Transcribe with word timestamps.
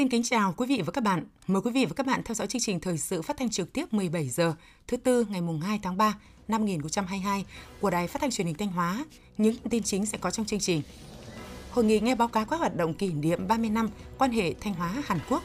Xin 0.00 0.08
kính 0.08 0.22
chào 0.22 0.54
quý 0.56 0.66
vị 0.66 0.82
và 0.86 0.92
các 0.92 1.04
bạn. 1.04 1.24
Mời 1.46 1.62
quý 1.62 1.70
vị 1.70 1.84
và 1.84 1.92
các 1.96 2.06
bạn 2.06 2.22
theo 2.24 2.34
dõi 2.34 2.46
chương 2.46 2.62
trình 2.62 2.80
thời 2.80 2.98
sự 2.98 3.22
phát 3.22 3.36
thanh 3.36 3.50
trực 3.50 3.72
tiếp 3.72 3.92
17 3.92 4.28
giờ 4.28 4.54
thứ 4.88 4.96
tư 4.96 5.26
ngày 5.30 5.40
mùng 5.40 5.60
2 5.60 5.80
tháng 5.82 5.96
3 5.96 6.14
năm 6.48 6.60
2022 6.60 7.44
của 7.80 7.90
Đài 7.90 8.06
Phát 8.08 8.20
thanh 8.20 8.30
Truyền 8.30 8.46
hình 8.46 8.56
Thanh 8.56 8.68
Hóa. 8.68 9.04
Những 9.38 9.56
tin 9.70 9.82
chính 9.82 10.06
sẽ 10.06 10.18
có 10.18 10.30
trong 10.30 10.46
chương 10.46 10.60
trình. 10.60 10.82
Hội 11.70 11.84
nghị 11.84 12.00
nghe 12.00 12.14
báo 12.14 12.28
cáo 12.28 12.44
các 12.44 12.56
hoạt 12.56 12.76
động 12.76 12.94
kỷ 12.94 13.12
niệm 13.12 13.48
30 13.48 13.70
năm 13.70 13.88
quan 14.18 14.32
hệ 14.32 14.54
Thanh 14.60 14.74
Hóa 14.74 14.94
Hàn 15.06 15.18
Quốc. 15.28 15.42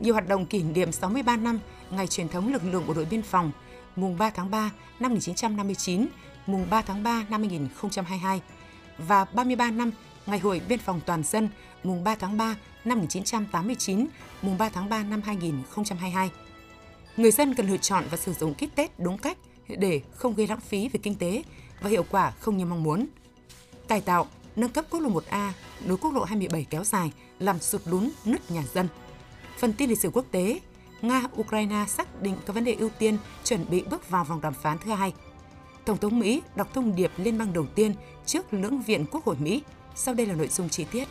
Nhiều 0.00 0.14
hoạt 0.14 0.28
động 0.28 0.46
kỷ 0.46 0.62
niệm 0.62 0.92
63 0.92 1.36
năm 1.36 1.58
ngày 1.90 2.06
truyền 2.06 2.28
thống 2.28 2.52
lực 2.52 2.62
lượng 2.64 2.84
bộ 2.86 2.94
đội 2.94 3.06
biên 3.10 3.22
phòng 3.22 3.52
mùng 3.96 4.18
3 4.18 4.30
tháng 4.30 4.50
3 4.50 4.70
năm 5.00 5.10
1959, 5.10 6.06
mùng 6.46 6.70
3 6.70 6.82
tháng 6.82 7.02
3 7.02 7.24
năm 7.30 7.40
2022 7.40 8.40
và 8.98 9.24
33 9.24 9.70
năm 9.70 9.90
Ngày 10.28 10.38
hội 10.38 10.60
Biên 10.68 10.78
phòng 10.78 11.00
Toàn 11.06 11.22
dân 11.24 11.48
mùng 11.84 12.04
3 12.04 12.14
tháng 12.14 12.36
3 12.36 12.56
năm 12.84 12.98
1989, 12.98 14.06
mùng 14.42 14.58
3 14.58 14.68
tháng 14.68 14.88
3 14.88 15.02
năm 15.02 15.22
2022. 15.22 16.30
Người 17.16 17.30
dân 17.30 17.54
cần 17.54 17.68
lựa 17.68 17.76
chọn 17.76 18.04
và 18.10 18.16
sử 18.16 18.32
dụng 18.32 18.54
kit 18.54 18.74
tết 18.74 19.00
đúng 19.00 19.18
cách 19.18 19.38
để 19.68 20.00
không 20.14 20.34
gây 20.34 20.46
lãng 20.46 20.60
phí 20.60 20.88
về 20.88 21.00
kinh 21.02 21.14
tế 21.14 21.42
và 21.80 21.90
hiệu 21.90 22.04
quả 22.10 22.30
không 22.30 22.56
như 22.56 22.64
mong 22.64 22.82
muốn. 22.82 23.06
Cải 23.88 24.00
tạo, 24.00 24.26
nâng 24.56 24.70
cấp 24.70 24.84
quốc 24.90 25.00
lộ 25.00 25.10
1A, 25.10 25.50
nối 25.84 25.96
quốc 25.96 26.14
lộ 26.14 26.24
27 26.24 26.66
kéo 26.70 26.84
dài, 26.84 27.12
làm 27.38 27.60
sụt 27.60 27.82
lún 27.84 28.10
nứt 28.24 28.50
nhà 28.50 28.62
dân. 28.74 28.88
Phần 29.58 29.72
tin 29.72 29.88
lịch 29.88 30.00
sử 30.00 30.10
quốc 30.10 30.24
tế, 30.30 30.60
Nga, 31.02 31.22
Ukraine 31.40 31.84
xác 31.88 32.22
định 32.22 32.36
các 32.46 32.52
vấn 32.52 32.64
đề 32.64 32.74
ưu 32.74 32.90
tiên 32.98 33.18
chuẩn 33.44 33.70
bị 33.70 33.82
bước 33.90 34.10
vào 34.10 34.24
vòng 34.24 34.40
đàm 34.40 34.54
phán 34.54 34.78
thứ 34.78 34.92
hai. 34.92 35.12
Tổng 35.84 35.98
thống 35.98 36.18
Mỹ 36.18 36.42
đọc 36.56 36.68
thông 36.74 36.96
điệp 36.96 37.10
liên 37.16 37.38
bang 37.38 37.52
đầu 37.52 37.66
tiên 37.74 37.94
trước 38.26 38.54
lưỡng 38.54 38.82
viện 38.82 39.06
Quốc 39.10 39.24
hội 39.24 39.36
Mỹ. 39.40 39.62
Sau 39.94 40.14
đây 40.14 40.26
là 40.26 40.34
nội 40.34 40.48
dung 40.48 40.68
chi 40.68 40.84
tiết. 40.90 41.08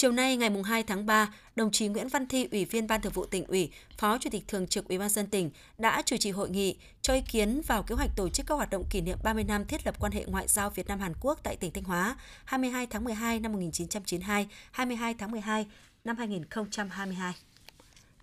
Chiều 0.00 0.12
nay 0.12 0.36
ngày 0.36 0.50
2 0.64 0.82
tháng 0.82 1.06
3, 1.06 1.34
đồng 1.56 1.70
chí 1.70 1.88
Nguyễn 1.88 2.08
Văn 2.08 2.26
Thi, 2.26 2.48
Ủy 2.52 2.64
viên 2.64 2.86
Ban 2.86 3.00
Thường 3.00 3.12
vụ 3.12 3.24
tỉnh 3.26 3.44
ủy, 3.44 3.70
Phó 3.98 4.18
Chủ 4.18 4.30
tịch 4.30 4.48
Thường 4.48 4.66
trực 4.66 4.88
Ủy 4.88 4.98
ban 4.98 5.08
dân 5.08 5.26
tỉnh 5.26 5.50
đã 5.78 6.02
chủ 6.06 6.16
trì 6.16 6.30
hội 6.30 6.50
nghị 6.50 6.76
cho 7.02 7.14
ý 7.14 7.20
kiến 7.20 7.60
vào 7.66 7.82
kế 7.82 7.94
hoạch 7.94 8.10
tổ 8.16 8.28
chức 8.28 8.46
các 8.46 8.54
hoạt 8.54 8.70
động 8.70 8.84
kỷ 8.90 9.00
niệm 9.00 9.18
30 9.24 9.44
năm 9.44 9.64
thiết 9.64 9.86
lập 9.86 9.94
quan 10.00 10.12
hệ 10.12 10.24
ngoại 10.24 10.48
giao 10.48 10.70
Việt 10.70 10.86
Nam 10.86 11.00
Hàn 11.00 11.12
Quốc 11.20 11.38
tại 11.42 11.56
tỉnh 11.56 11.70
Thanh 11.72 11.84
Hóa, 11.84 12.16
22 12.44 12.86
tháng 12.86 13.04
12 13.04 13.40
năm 13.40 13.52
1992, 13.52 14.48
22 14.70 15.14
tháng 15.14 15.30
12 15.30 15.66
năm 16.04 16.16
2022. 16.16 17.34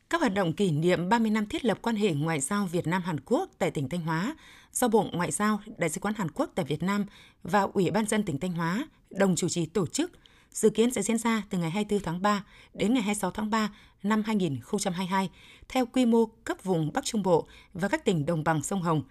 Các 0.09 0.21
hoạt 0.21 0.33
động 0.33 0.53
kỷ 0.53 0.71
niệm 0.71 1.09
30 1.09 1.31
năm 1.31 1.45
thiết 1.45 1.65
lập 1.65 1.77
quan 1.81 1.95
hệ 1.95 2.13
ngoại 2.13 2.39
giao 2.39 2.65
Việt 2.65 2.87
Nam 2.87 3.01
Hàn 3.01 3.19
Quốc 3.25 3.49
tại 3.57 3.71
tỉnh 3.71 3.89
Thanh 3.89 4.01
Hóa 4.01 4.35
do 4.73 4.87
Bộ 4.87 5.05
Ngoại 5.11 5.31
giao, 5.31 5.59
Đại 5.77 5.89
sứ 5.89 5.99
quán 5.99 6.13
Hàn 6.17 6.31
Quốc 6.31 6.51
tại 6.55 6.65
Việt 6.65 6.83
Nam 6.83 7.05
và 7.43 7.61
Ủy 7.61 7.91
ban 7.91 8.05
dân 8.05 8.23
tỉnh 8.23 8.39
Thanh 8.39 8.51
Hóa 8.51 8.87
đồng 9.09 9.35
chủ 9.35 9.49
trì 9.49 9.65
tổ 9.65 9.87
chức. 9.87 10.11
Dự 10.51 10.69
kiến 10.69 10.91
sẽ 10.91 11.01
diễn 11.01 11.17
ra 11.17 11.43
từ 11.49 11.57
ngày 11.57 11.69
24 11.69 12.03
tháng 12.03 12.21
3 12.21 12.43
đến 12.73 12.93
ngày 12.93 13.03
26 13.03 13.31
tháng 13.31 13.49
3 13.49 13.69
năm 14.03 14.23
2022 14.25 15.29
theo 15.69 15.85
quy 15.85 16.05
mô 16.05 16.25
cấp 16.25 16.57
vùng 16.63 16.93
Bắc 16.93 17.05
Trung 17.05 17.23
Bộ 17.23 17.47
và 17.73 17.87
các 17.87 18.05
tỉnh 18.05 18.25
đồng 18.25 18.43
bằng 18.43 18.63
sông 18.63 18.81
Hồng, 18.81 19.01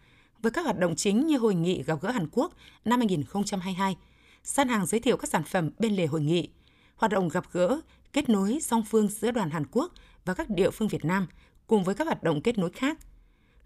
với 0.42 0.52
các 0.52 0.64
hoạt 0.64 0.78
động 0.78 0.96
chính 0.96 1.26
như 1.26 1.38
hội 1.38 1.54
nghị 1.54 1.82
gặp 1.82 1.98
gỡ 2.02 2.10
Hàn 2.10 2.28
Quốc 2.32 2.52
năm 2.84 3.00
2022, 3.00 3.96
gian 4.42 4.68
hàng 4.68 4.86
giới 4.86 5.00
thiệu 5.00 5.16
các 5.16 5.30
sản 5.30 5.44
phẩm 5.44 5.70
bên 5.78 5.96
lề 5.96 6.06
hội 6.06 6.20
nghị, 6.20 6.48
hoạt 6.96 7.12
động 7.12 7.28
gặp 7.28 7.44
gỡ, 7.52 7.80
kết 8.12 8.28
nối 8.28 8.58
song 8.62 8.82
phương 8.90 9.08
giữa 9.08 9.30
đoàn 9.30 9.50
Hàn 9.50 9.66
Quốc 9.70 9.92
và 10.26 10.34
các 10.34 10.50
địa 10.50 10.70
phương 10.70 10.88
Việt 10.88 11.04
Nam 11.04 11.26
cùng 11.66 11.84
với 11.84 11.94
các 11.94 12.04
hoạt 12.04 12.22
động 12.22 12.40
kết 12.40 12.58
nối 12.58 12.70
khác. 12.70 12.98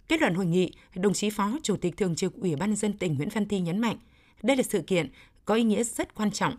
Kết 0.09 0.21
luận 0.21 0.35
hội 0.35 0.47
nghị, 0.47 0.73
đồng 0.95 1.13
chí 1.13 1.31
Phó 1.31 1.59
Chủ 1.63 1.77
tịch 1.77 1.97
Thường 1.97 2.17
trực 2.17 2.35
Ủy 2.35 2.57
ban 2.57 2.71
nhân 2.71 2.77
dân 2.77 2.93
tỉnh 2.93 3.15
Nguyễn 3.15 3.29
Văn 3.29 3.49
Thi 3.49 3.61
nhấn 3.61 3.79
mạnh, 3.79 3.97
đây 4.43 4.57
là 4.57 4.63
sự 4.63 4.83
kiện 4.83 5.09
có 5.45 5.55
ý 5.55 5.63
nghĩa 5.63 5.85
rất 5.85 6.15
quan 6.15 6.31
trọng 6.31 6.57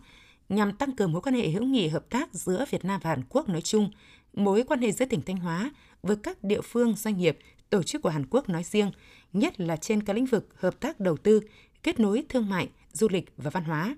nhằm 0.48 0.72
tăng 0.72 0.96
cường 0.96 1.12
mối 1.12 1.22
quan 1.22 1.34
hệ 1.34 1.48
hữu 1.48 1.64
nghị 1.64 1.88
hợp 1.88 2.10
tác 2.10 2.34
giữa 2.34 2.64
Việt 2.70 2.84
Nam 2.84 3.00
và 3.02 3.10
Hàn 3.10 3.22
Quốc 3.28 3.48
nói 3.48 3.60
chung, 3.60 3.90
mối 4.34 4.64
quan 4.64 4.80
hệ 4.80 4.92
giữa 4.92 5.04
tỉnh 5.04 5.22
Thanh 5.22 5.36
Hóa 5.36 5.70
với 6.02 6.16
các 6.16 6.44
địa 6.44 6.60
phương, 6.60 6.94
doanh 6.96 7.18
nghiệp, 7.18 7.38
tổ 7.70 7.82
chức 7.82 8.02
của 8.02 8.08
Hàn 8.08 8.26
Quốc 8.30 8.48
nói 8.48 8.64
riêng, 8.64 8.90
nhất 9.32 9.60
là 9.60 9.76
trên 9.76 10.02
các 10.02 10.16
lĩnh 10.16 10.26
vực 10.26 10.48
hợp 10.58 10.80
tác 10.80 11.00
đầu 11.00 11.16
tư, 11.16 11.40
kết 11.82 12.00
nối 12.00 12.24
thương 12.28 12.48
mại, 12.48 12.68
du 12.92 13.08
lịch 13.10 13.32
và 13.36 13.50
văn 13.50 13.64
hóa. 13.64 13.96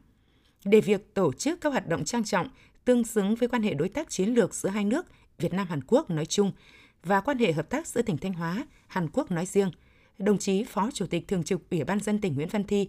Để 0.64 0.80
việc 0.80 1.14
tổ 1.14 1.32
chức 1.32 1.60
các 1.60 1.70
hoạt 1.70 1.88
động 1.88 2.04
trang 2.04 2.24
trọng 2.24 2.48
tương 2.84 3.04
xứng 3.04 3.34
với 3.34 3.48
quan 3.48 3.62
hệ 3.62 3.74
đối 3.74 3.88
tác 3.88 4.10
chiến 4.10 4.34
lược 4.34 4.54
giữa 4.54 4.68
hai 4.68 4.84
nước 4.84 5.06
Việt 5.38 5.52
Nam 5.52 5.66
Hàn 5.66 5.80
Quốc 5.86 6.10
nói 6.10 6.26
chung 6.26 6.52
và 7.02 7.20
quan 7.20 7.38
hệ 7.38 7.52
hợp 7.52 7.70
tác 7.70 7.86
giữa 7.86 8.02
tỉnh 8.02 8.18
Thanh 8.18 8.32
Hóa, 8.32 8.66
Hàn 8.86 9.08
Quốc 9.12 9.30
nói 9.30 9.46
riêng, 9.46 9.70
đồng 10.18 10.38
chí 10.38 10.64
Phó 10.64 10.90
Chủ 10.94 11.06
tịch 11.06 11.28
Thường 11.28 11.44
trực 11.44 11.70
Ủy 11.70 11.84
ban 11.84 12.00
dân 12.00 12.20
tỉnh 12.20 12.34
Nguyễn 12.34 12.48
Văn 12.48 12.64
Thi 12.64 12.88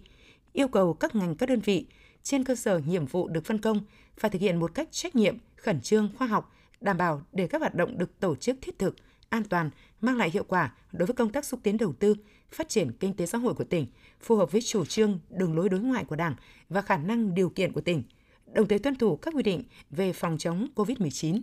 yêu 0.52 0.68
cầu 0.68 0.94
các 0.94 1.14
ngành 1.14 1.34
các 1.34 1.48
đơn 1.48 1.60
vị 1.60 1.86
trên 2.22 2.44
cơ 2.44 2.54
sở 2.54 2.78
nhiệm 2.78 3.06
vụ 3.06 3.28
được 3.28 3.44
phân 3.44 3.60
công 3.60 3.80
phải 4.18 4.30
thực 4.30 4.40
hiện 4.40 4.56
một 4.56 4.74
cách 4.74 4.88
trách 4.92 5.16
nhiệm, 5.16 5.36
khẩn 5.56 5.80
trương, 5.80 6.10
khoa 6.18 6.26
học, 6.26 6.54
đảm 6.80 6.96
bảo 6.96 7.22
để 7.32 7.46
các 7.46 7.60
hoạt 7.60 7.74
động 7.74 7.98
được 7.98 8.20
tổ 8.20 8.36
chức 8.36 8.56
thiết 8.60 8.78
thực, 8.78 8.96
an 9.28 9.44
toàn, 9.44 9.70
mang 10.00 10.16
lại 10.16 10.30
hiệu 10.30 10.44
quả 10.48 10.74
đối 10.92 11.06
với 11.06 11.14
công 11.14 11.32
tác 11.32 11.44
xúc 11.44 11.60
tiến 11.62 11.76
đầu 11.76 11.92
tư, 11.92 12.14
phát 12.50 12.68
triển 12.68 12.92
kinh 12.92 13.14
tế 13.16 13.26
xã 13.26 13.38
hội 13.38 13.54
của 13.54 13.64
tỉnh, 13.64 13.86
phù 14.20 14.36
hợp 14.36 14.52
với 14.52 14.62
chủ 14.62 14.84
trương, 14.84 15.18
đường 15.30 15.56
lối 15.56 15.68
đối 15.68 15.80
ngoại 15.80 16.04
của 16.04 16.16
Đảng 16.16 16.34
và 16.68 16.82
khả 16.82 16.96
năng 16.96 17.34
điều 17.34 17.50
kiện 17.50 17.72
của 17.72 17.80
tỉnh, 17.80 18.02
đồng 18.46 18.68
thời 18.68 18.78
tuân 18.78 18.96
thủ 18.96 19.16
các 19.16 19.34
quy 19.34 19.42
định 19.42 19.62
về 19.90 20.12
phòng 20.12 20.38
chống 20.38 20.66
COVID-19. 20.74 21.40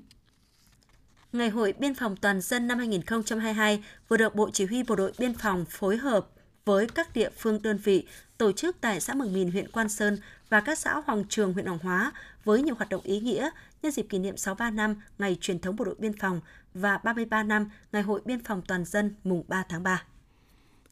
Ngày 1.33 1.49
hội 1.49 1.73
Biên 1.79 1.93
phòng 1.93 2.15
toàn 2.15 2.41
dân 2.41 2.67
năm 2.67 2.77
2022 2.77 3.83
vừa 4.09 4.17
được 4.17 4.35
Bộ 4.35 4.49
Chỉ 4.53 4.65
huy 4.65 4.83
Bộ 4.83 4.95
đội 4.95 5.11
Biên 5.17 5.33
phòng 5.33 5.65
phối 5.69 5.97
hợp 5.97 6.27
với 6.65 6.87
các 6.87 7.13
địa 7.13 7.29
phương 7.37 7.61
đơn 7.61 7.77
vị 7.77 8.07
tổ 8.37 8.51
chức 8.51 8.77
tại 8.81 9.01
xã 9.01 9.13
Mường 9.13 9.33
Mìn, 9.33 9.51
huyện 9.51 9.71
Quan 9.71 9.89
Sơn 9.89 10.17
và 10.49 10.59
các 10.59 10.79
xã 10.79 11.01
Hoàng 11.05 11.23
Trường, 11.29 11.53
huyện 11.53 11.65
Hoàng 11.65 11.79
Hóa 11.83 12.11
với 12.43 12.61
nhiều 12.61 12.75
hoạt 12.75 12.89
động 12.89 13.01
ý 13.03 13.19
nghĩa 13.19 13.49
nhân 13.81 13.91
dịp 13.91 14.05
kỷ 14.09 14.19
niệm 14.19 14.37
63 14.37 14.69
năm 14.69 14.95
ngày 15.17 15.37
truyền 15.41 15.59
thống 15.59 15.75
Bộ 15.75 15.85
đội 15.85 15.95
Biên 15.99 16.17
phòng 16.17 16.41
và 16.73 16.97
33 16.97 17.43
năm 17.43 17.69
Ngày 17.91 18.01
hội 18.01 18.21
Biên 18.25 18.43
phòng 18.43 18.61
toàn 18.67 18.85
dân 18.85 19.15
mùng 19.23 19.43
3 19.47 19.63
tháng 19.69 19.83
3. 19.83 20.03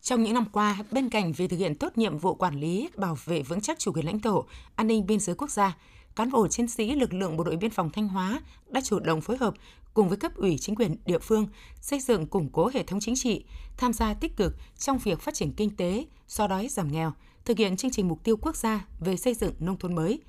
Trong 0.01 0.23
những 0.23 0.33
năm 0.33 0.45
qua, 0.51 0.77
bên 0.91 1.09
cạnh 1.09 1.33
việc 1.33 1.47
thực 1.49 1.57
hiện 1.57 1.75
tốt 1.75 1.97
nhiệm 1.97 2.17
vụ 2.17 2.35
quản 2.35 2.59
lý, 2.59 2.89
bảo 2.95 3.17
vệ 3.25 3.41
vững 3.41 3.61
chắc 3.61 3.79
chủ 3.79 3.91
quyền 3.93 4.05
lãnh 4.05 4.19
thổ, 4.19 4.45
an 4.75 4.87
ninh 4.87 5.07
biên 5.07 5.19
giới 5.19 5.35
quốc 5.35 5.51
gia, 5.51 5.75
cán 6.15 6.31
bộ 6.31 6.47
chiến 6.47 6.67
sĩ 6.67 6.95
lực 6.95 7.13
lượng 7.13 7.37
bộ 7.37 7.43
đội 7.43 7.55
biên 7.55 7.71
phòng 7.71 7.89
Thanh 7.89 8.07
Hóa 8.07 8.41
đã 8.69 8.81
chủ 8.81 8.99
động 8.99 9.21
phối 9.21 9.37
hợp 9.37 9.53
cùng 9.93 10.09
với 10.09 10.17
cấp 10.17 10.35
ủy 10.35 10.57
chính 10.57 10.75
quyền 10.75 10.95
địa 11.05 11.19
phương 11.19 11.47
xây 11.81 11.99
dựng 11.99 12.27
củng 12.27 12.49
cố 12.49 12.69
hệ 12.73 12.83
thống 12.83 12.99
chính 12.99 13.15
trị, 13.15 13.45
tham 13.77 13.93
gia 13.93 14.13
tích 14.13 14.37
cực 14.37 14.55
trong 14.77 14.97
việc 14.97 15.19
phát 15.19 15.33
triển 15.33 15.51
kinh 15.51 15.75
tế, 15.75 16.05
xóa 16.27 16.47
đói 16.47 16.67
giảm 16.67 16.91
nghèo, 16.91 17.13
thực 17.45 17.57
hiện 17.57 17.77
chương 17.77 17.91
trình 17.91 18.07
mục 18.07 18.23
tiêu 18.23 18.37
quốc 18.37 18.55
gia 18.55 18.85
về 18.99 19.17
xây 19.17 19.33
dựng 19.33 19.53
nông 19.59 19.77
thôn 19.77 19.95
mới, 19.95 20.19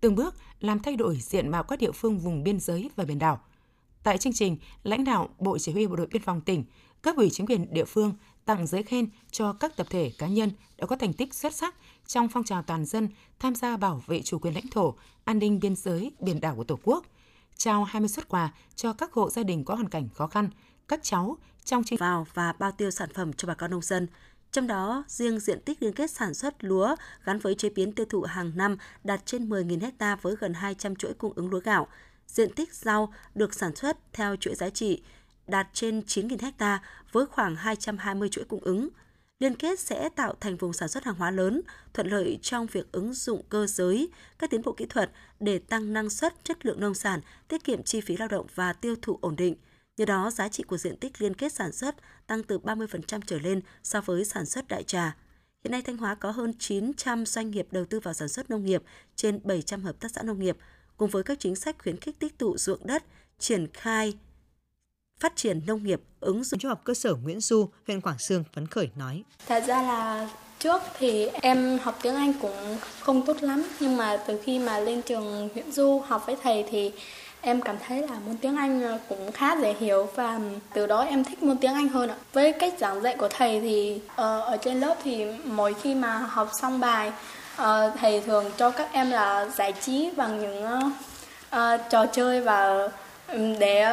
từng 0.00 0.14
bước 0.14 0.34
làm 0.60 0.78
thay 0.78 0.96
đổi 0.96 1.16
diện 1.16 1.48
mạo 1.48 1.62
các 1.62 1.78
địa 1.78 1.92
phương 1.92 2.18
vùng 2.18 2.42
biên 2.42 2.60
giới 2.60 2.90
và 2.96 3.04
biển 3.04 3.18
đảo. 3.18 3.40
Tại 4.02 4.18
chương 4.18 4.32
trình, 4.32 4.56
lãnh 4.82 5.04
đạo 5.04 5.28
Bộ 5.38 5.58
Chỉ 5.58 5.72
huy 5.72 5.86
Bộ 5.86 5.96
đội 5.96 6.06
Biên 6.06 6.22
phòng 6.22 6.40
tỉnh, 6.40 6.64
cấp 7.02 7.16
ủy 7.16 7.30
chính 7.30 7.46
quyền 7.46 7.74
địa 7.74 7.84
phương 7.84 8.12
tặng 8.44 8.66
giấy 8.66 8.82
khen 8.82 9.08
cho 9.30 9.52
các 9.52 9.76
tập 9.76 9.86
thể 9.90 10.12
cá 10.18 10.26
nhân 10.26 10.50
đã 10.78 10.86
có 10.86 10.96
thành 10.96 11.12
tích 11.12 11.34
xuất 11.34 11.54
sắc 11.54 11.74
trong 12.06 12.28
phong 12.28 12.44
trào 12.44 12.62
toàn 12.62 12.84
dân 12.84 13.08
tham 13.38 13.54
gia 13.54 13.76
bảo 13.76 14.02
vệ 14.06 14.22
chủ 14.22 14.38
quyền 14.38 14.54
lãnh 14.54 14.68
thổ, 14.70 14.94
an 15.24 15.38
ninh 15.38 15.60
biên 15.60 15.76
giới, 15.76 16.12
biển 16.20 16.40
đảo 16.40 16.56
của 16.56 16.64
Tổ 16.64 16.78
quốc, 16.82 17.06
trao 17.56 17.84
20 17.84 18.08
xuất 18.08 18.28
quà 18.28 18.52
cho 18.74 18.92
các 18.92 19.12
hộ 19.12 19.30
gia 19.30 19.42
đình 19.42 19.64
có 19.64 19.74
hoàn 19.74 19.88
cảnh 19.88 20.08
khó 20.14 20.26
khăn, 20.26 20.48
các 20.88 21.00
cháu 21.02 21.36
trong 21.64 21.84
chương 21.84 21.98
vào 21.98 22.26
và 22.34 22.52
bao 22.58 22.72
tiêu 22.72 22.90
sản 22.90 23.08
phẩm 23.14 23.32
cho 23.32 23.48
bà 23.48 23.54
con 23.54 23.70
nông 23.70 23.82
dân. 23.82 24.06
Trong 24.52 24.66
đó, 24.66 25.04
riêng 25.08 25.40
diện 25.40 25.60
tích 25.60 25.82
liên 25.82 25.92
kết 25.92 26.10
sản 26.10 26.34
xuất 26.34 26.64
lúa 26.64 26.96
gắn 27.24 27.38
với 27.38 27.54
chế 27.54 27.68
biến 27.68 27.92
tiêu 27.92 28.06
thụ 28.08 28.22
hàng 28.22 28.52
năm 28.54 28.76
đạt 29.04 29.26
trên 29.26 29.48
10.000 29.48 29.90
ha 30.00 30.16
với 30.16 30.36
gần 30.36 30.54
200 30.54 30.96
chuỗi 30.96 31.14
cung 31.14 31.32
ứng 31.36 31.50
lúa 31.50 31.60
gạo. 31.60 31.86
Diện 32.26 32.52
tích 32.52 32.74
rau 32.74 33.12
được 33.34 33.54
sản 33.54 33.76
xuất 33.76 33.98
theo 34.12 34.36
chuỗi 34.36 34.54
giá 34.54 34.70
trị 34.70 35.02
đạt 35.46 35.68
trên 35.72 36.00
9.000 36.00 36.52
ha 36.58 36.82
với 37.12 37.26
khoảng 37.26 37.56
220 37.56 38.28
chuỗi 38.28 38.44
cung 38.44 38.60
ứng. 38.60 38.88
Liên 39.42 39.56
kết 39.56 39.80
sẽ 39.80 40.08
tạo 40.08 40.34
thành 40.40 40.56
vùng 40.56 40.72
sản 40.72 40.88
xuất 40.88 41.04
hàng 41.04 41.14
hóa 41.14 41.30
lớn, 41.30 41.62
thuận 41.94 42.06
lợi 42.06 42.38
trong 42.42 42.66
việc 42.66 42.92
ứng 42.92 43.14
dụng 43.14 43.42
cơ 43.48 43.66
giới, 43.66 44.08
các 44.38 44.50
tiến 44.50 44.62
bộ 44.64 44.72
kỹ 44.72 44.86
thuật 44.86 45.10
để 45.40 45.58
tăng 45.58 45.92
năng 45.92 46.10
suất, 46.10 46.44
chất 46.44 46.66
lượng 46.66 46.80
nông 46.80 46.94
sản, 46.94 47.20
tiết 47.48 47.64
kiệm 47.64 47.82
chi 47.82 48.00
phí 48.00 48.16
lao 48.16 48.28
động 48.28 48.46
và 48.54 48.72
tiêu 48.72 48.94
thụ 49.02 49.18
ổn 49.20 49.36
định. 49.36 49.54
Nhờ 49.96 50.04
đó, 50.04 50.30
giá 50.30 50.48
trị 50.48 50.62
của 50.62 50.76
diện 50.76 50.96
tích 50.96 51.22
liên 51.22 51.34
kết 51.34 51.52
sản 51.52 51.72
xuất 51.72 51.96
tăng 52.26 52.42
từ 52.42 52.58
30% 52.58 53.20
trở 53.26 53.38
lên 53.38 53.60
so 53.82 54.00
với 54.00 54.24
sản 54.24 54.46
xuất 54.46 54.68
đại 54.68 54.82
trà. 54.82 55.16
Hiện 55.64 55.72
nay 55.72 55.82
Thanh 55.82 55.96
Hóa 55.96 56.14
có 56.14 56.30
hơn 56.30 56.52
900 56.58 57.26
doanh 57.26 57.50
nghiệp 57.50 57.66
đầu 57.70 57.84
tư 57.84 58.00
vào 58.00 58.14
sản 58.14 58.28
xuất 58.28 58.50
nông 58.50 58.64
nghiệp, 58.64 58.82
trên 59.16 59.40
700 59.44 59.82
hợp 59.82 60.00
tác 60.00 60.10
xã 60.14 60.22
nông 60.22 60.40
nghiệp, 60.40 60.56
cùng 60.96 61.10
với 61.10 61.22
các 61.22 61.40
chính 61.40 61.56
sách 61.56 61.76
khuyến 61.82 61.96
khích 61.96 62.18
tích 62.18 62.38
tụ 62.38 62.56
ruộng 62.58 62.86
đất, 62.86 63.04
triển 63.38 63.66
khai 63.72 64.14
phát 65.22 65.36
triển 65.36 65.60
nông 65.66 65.84
nghiệp 65.84 66.00
ứng 66.20 66.44
dụng 66.44 66.60
trung 66.60 66.68
học 66.68 66.80
cơ 66.84 66.94
sở 66.94 67.14
Nguyễn 67.14 67.40
Du, 67.40 67.68
huyện 67.86 68.00
Quảng 68.00 68.18
Sương 68.18 68.44
phấn 68.54 68.66
khởi 68.66 68.88
nói. 68.96 69.22
Thật 69.48 69.64
ra 69.66 69.82
là 69.82 70.28
trước 70.58 70.82
thì 70.98 71.26
em 71.26 71.78
học 71.82 71.98
tiếng 72.02 72.14
Anh 72.14 72.32
cũng 72.40 72.76
không 73.00 73.26
tốt 73.26 73.36
lắm 73.40 73.62
nhưng 73.80 73.96
mà 73.96 74.18
từ 74.26 74.40
khi 74.44 74.58
mà 74.58 74.78
lên 74.78 75.02
trường 75.02 75.48
Nguyễn 75.54 75.72
Du 75.72 76.02
học 76.06 76.26
với 76.26 76.36
thầy 76.42 76.64
thì 76.70 76.92
em 77.40 77.60
cảm 77.60 77.76
thấy 77.86 78.08
là 78.08 78.14
môn 78.26 78.36
tiếng 78.36 78.56
Anh 78.56 78.98
cũng 79.08 79.32
khá 79.32 79.56
dễ 79.62 79.74
hiểu 79.80 80.08
và 80.14 80.40
từ 80.74 80.86
đó 80.86 81.00
em 81.04 81.24
thích 81.24 81.42
môn 81.42 81.58
tiếng 81.58 81.74
Anh 81.74 81.88
hơn 81.88 82.08
ạ. 82.08 82.16
Với 82.32 82.52
cách 82.52 82.74
giảng 82.78 83.02
dạy 83.02 83.16
của 83.18 83.28
thầy 83.28 83.60
thì 83.60 84.00
uh, 84.04 84.16
ở 84.18 84.56
trên 84.62 84.80
lớp 84.80 84.94
thì 85.04 85.26
mỗi 85.44 85.74
khi 85.74 85.94
mà 85.94 86.18
học 86.18 86.50
xong 86.60 86.80
bài 86.80 87.12
uh, 87.62 87.66
thầy 88.00 88.20
thường 88.20 88.50
cho 88.56 88.70
các 88.70 88.92
em 88.92 89.10
là 89.10 89.48
giải 89.56 89.72
trí 89.72 90.10
bằng 90.16 90.40
những 90.42 90.64
uh, 90.64 91.80
trò 91.90 92.06
chơi 92.06 92.40
và 92.40 92.88
để 93.58 93.86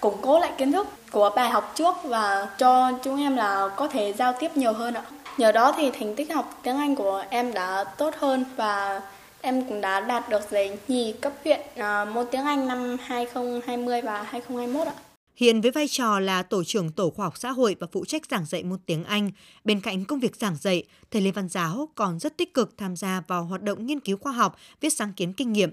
củng 0.00 0.16
cố 0.22 0.40
lại 0.40 0.52
kiến 0.58 0.72
thức 0.72 0.86
của 1.10 1.30
bài 1.36 1.50
học 1.50 1.72
trước 1.76 1.94
và 2.04 2.48
cho 2.58 2.92
chúng 3.04 3.20
em 3.20 3.36
là 3.36 3.68
có 3.76 3.88
thể 3.88 4.12
giao 4.12 4.34
tiếp 4.40 4.56
nhiều 4.56 4.72
hơn 4.72 4.94
ạ. 4.94 5.02
Nhờ 5.38 5.52
đó 5.52 5.74
thì 5.76 5.90
thành 5.90 6.14
tích 6.16 6.32
học 6.32 6.60
tiếng 6.62 6.76
Anh 6.76 6.96
của 6.96 7.24
em 7.30 7.52
đã 7.52 7.84
tốt 7.84 8.14
hơn 8.18 8.44
và 8.56 9.00
em 9.40 9.64
cũng 9.68 9.80
đã 9.80 10.00
đạt 10.00 10.28
được 10.28 10.42
giấy 10.50 10.78
nhì 10.88 11.12
cấp 11.12 11.32
huyện 11.44 11.60
uh, 11.60 12.14
môn 12.14 12.26
tiếng 12.30 12.44
Anh 12.44 12.68
năm 12.68 12.96
2020 13.00 14.02
và 14.02 14.22
2021 14.22 14.86
ạ. 14.86 14.94
Hiện 15.36 15.60
với 15.60 15.70
vai 15.70 15.88
trò 15.88 16.20
là 16.20 16.42
tổ 16.42 16.64
trưởng 16.64 16.92
tổ 16.92 17.10
khoa 17.10 17.26
học 17.26 17.38
xã 17.38 17.50
hội 17.50 17.76
và 17.80 17.86
phụ 17.92 18.04
trách 18.04 18.22
giảng 18.30 18.44
dạy 18.44 18.62
môn 18.62 18.78
tiếng 18.86 19.04
Anh, 19.04 19.30
bên 19.64 19.80
cạnh 19.80 20.04
công 20.04 20.20
việc 20.20 20.36
giảng 20.36 20.56
dạy, 20.56 20.82
thầy 21.10 21.22
Lê 21.22 21.30
Văn 21.30 21.48
Giáo 21.48 21.88
còn 21.94 22.18
rất 22.18 22.36
tích 22.36 22.54
cực 22.54 22.78
tham 22.78 22.96
gia 22.96 23.22
vào 23.28 23.44
hoạt 23.44 23.62
động 23.62 23.86
nghiên 23.86 24.00
cứu 24.00 24.16
khoa 24.16 24.32
học, 24.32 24.56
viết 24.80 24.92
sáng 24.92 25.12
kiến 25.12 25.32
kinh 25.32 25.52
nghiệm. 25.52 25.70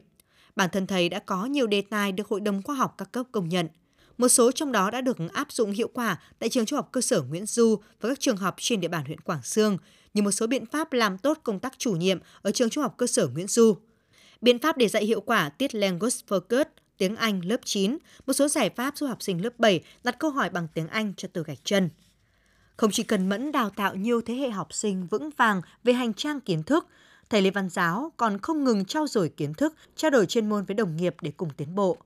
Bản 0.56 0.70
thân 0.70 0.88
thầy 0.88 1.10
đã 1.10 1.20
có 1.20 1.46
nhiều 1.46 1.68
đề 1.68 1.82
tài 1.82 2.12
được 2.12 2.28
Hội 2.28 2.42
đồng 2.42 2.62
khoa 2.64 2.76
học 2.76 2.96
các 2.98 3.12
cấp 3.12 3.26
công 3.32 3.50
nhận. 3.50 3.68
Một 4.18 4.28
số 4.28 4.52
trong 4.52 4.72
đó 4.72 4.92
đã 4.92 5.02
được 5.02 5.18
áp 5.34 5.52
dụng 5.52 5.72
hiệu 5.72 5.90
quả 5.94 6.20
tại 6.40 6.50
trường 6.50 6.66
trung 6.66 6.78
học 6.78 6.90
cơ 6.92 7.02
sở 7.02 7.22
Nguyễn 7.22 7.46
Du 7.46 7.80
và 8.02 8.10
các 8.10 8.20
trường 8.20 8.38
học 8.38 8.56
trên 8.58 8.82
địa 8.82 8.88
bàn 8.88 9.06
huyện 9.06 9.20
Quảng 9.20 9.44
Sương, 9.44 9.78
như 10.14 10.22
một 10.22 10.32
số 10.32 10.48
biện 10.48 10.66
pháp 10.66 10.94
làm 10.94 11.18
tốt 11.18 11.40
công 11.44 11.60
tác 11.60 11.74
chủ 11.78 11.92
nhiệm 11.92 12.20
ở 12.42 12.52
trường 12.52 12.70
trung 12.70 12.82
học 12.82 12.94
cơ 12.98 13.08
sở 13.08 13.28
Nguyễn 13.28 13.48
Du. 13.48 13.78
Biện 14.42 14.60
pháp 14.60 14.78
để 14.78 14.88
dạy 14.88 15.06
hiệu 15.06 15.22
quả 15.22 15.50
tiết 15.50 15.76
Language 15.76 16.16
Focus, 16.28 16.66
tiếng 16.98 17.16
Anh 17.16 17.46
lớp 17.46 17.58
9, 17.66 17.98
một 18.28 18.34
số 18.34 18.48
giải 18.48 18.70
pháp 18.70 18.98
giúp 18.98 19.08
học 19.08 19.22
sinh 19.22 19.44
lớp 19.44 19.60
7 19.60 19.82
đặt 20.04 20.16
câu 20.20 20.32
hỏi 20.32 20.50
bằng 20.50 20.68
tiếng 20.74 20.88
Anh 20.88 21.14
cho 21.18 21.28
từ 21.34 21.44
gạch 21.44 21.60
chân. 21.64 21.90
Không 22.78 22.92
chỉ 22.92 23.04
cần 23.04 23.30
mẫn 23.30 23.52
đào 23.52 23.70
tạo 23.70 23.96
nhiều 23.96 24.22
thế 24.22 24.34
hệ 24.34 24.50
học 24.50 24.74
sinh 24.74 25.08
vững 25.08 25.30
vàng 25.38 25.62
về 25.84 25.94
hành 25.94 26.14
trang 26.14 26.42
kiến 26.42 26.64
thức, 26.64 26.88
thầy 27.30 27.42
Lê 27.42 27.50
Văn 27.50 27.70
Giáo 27.70 28.12
còn 28.18 28.40
không 28.40 28.64
ngừng 28.64 28.86
trao 28.86 29.08
dồi 29.08 29.30
kiến 29.30 29.54
thức, 29.54 29.74
trao 29.96 30.12
đổi 30.12 30.26
chuyên 30.26 30.50
môn 30.50 30.66
với 30.66 30.76
đồng 30.76 30.96
nghiệp 30.96 31.16
để 31.22 31.32
cùng 31.38 31.50
tiến 31.58 31.76
bộ. 31.76 31.98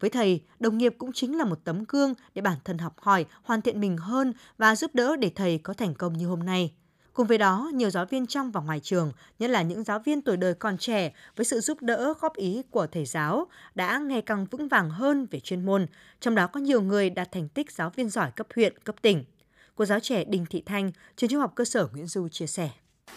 Với 0.00 0.10
thầy, 0.10 0.40
đồng 0.60 0.78
nghiệp 0.78 0.94
cũng 0.98 1.12
chính 1.12 1.38
là 1.38 1.44
một 1.44 1.58
tấm 1.64 1.84
gương 1.88 2.14
để 2.34 2.42
bản 2.42 2.58
thân 2.64 2.78
học 2.78 2.94
hỏi, 3.00 3.24
hoàn 3.42 3.62
thiện 3.62 3.80
mình 3.80 3.96
hơn 3.96 4.32
và 4.58 4.76
giúp 4.76 4.94
đỡ 4.94 5.16
để 5.16 5.30
thầy 5.34 5.58
có 5.58 5.74
thành 5.74 5.94
công 5.94 6.12
như 6.12 6.26
hôm 6.26 6.40
nay. 6.40 6.72
Cùng 7.12 7.26
với 7.26 7.38
đó, 7.38 7.70
nhiều 7.74 7.90
giáo 7.90 8.06
viên 8.06 8.26
trong 8.26 8.50
và 8.50 8.60
ngoài 8.60 8.80
trường, 8.80 9.12
nhất 9.38 9.50
là 9.50 9.62
những 9.62 9.84
giáo 9.84 9.98
viên 9.98 10.22
tuổi 10.22 10.36
đời 10.36 10.54
còn 10.54 10.78
trẻ, 10.78 11.12
với 11.36 11.44
sự 11.44 11.60
giúp 11.60 11.82
đỡ 11.82 12.14
góp 12.20 12.36
ý 12.36 12.62
của 12.70 12.86
thầy 12.86 13.04
giáo, 13.04 13.46
đã 13.74 13.98
ngày 13.98 14.22
càng 14.22 14.46
vững 14.50 14.68
vàng 14.68 14.90
hơn 14.90 15.26
về 15.30 15.40
chuyên 15.40 15.64
môn, 15.66 15.86
trong 16.20 16.34
đó 16.34 16.46
có 16.46 16.60
nhiều 16.60 16.82
người 16.82 17.10
đạt 17.10 17.32
thành 17.32 17.48
tích 17.48 17.72
giáo 17.72 17.90
viên 17.90 18.08
giỏi 18.08 18.30
cấp 18.30 18.46
huyện, 18.54 18.78
cấp 18.78 18.96
tỉnh. 19.02 19.24
Cô 19.74 19.84
giáo 19.84 20.00
trẻ 20.00 20.24
Đinh 20.24 20.46
Thị 20.46 20.62
Thanh, 20.66 20.92
trường 21.16 21.30
trung 21.30 21.40
học 21.40 21.52
cơ 21.54 21.64
sở 21.64 21.88
Nguyễn 21.92 22.06
Du 22.06 22.28
chia 22.28 22.46
sẻ. 22.46 22.70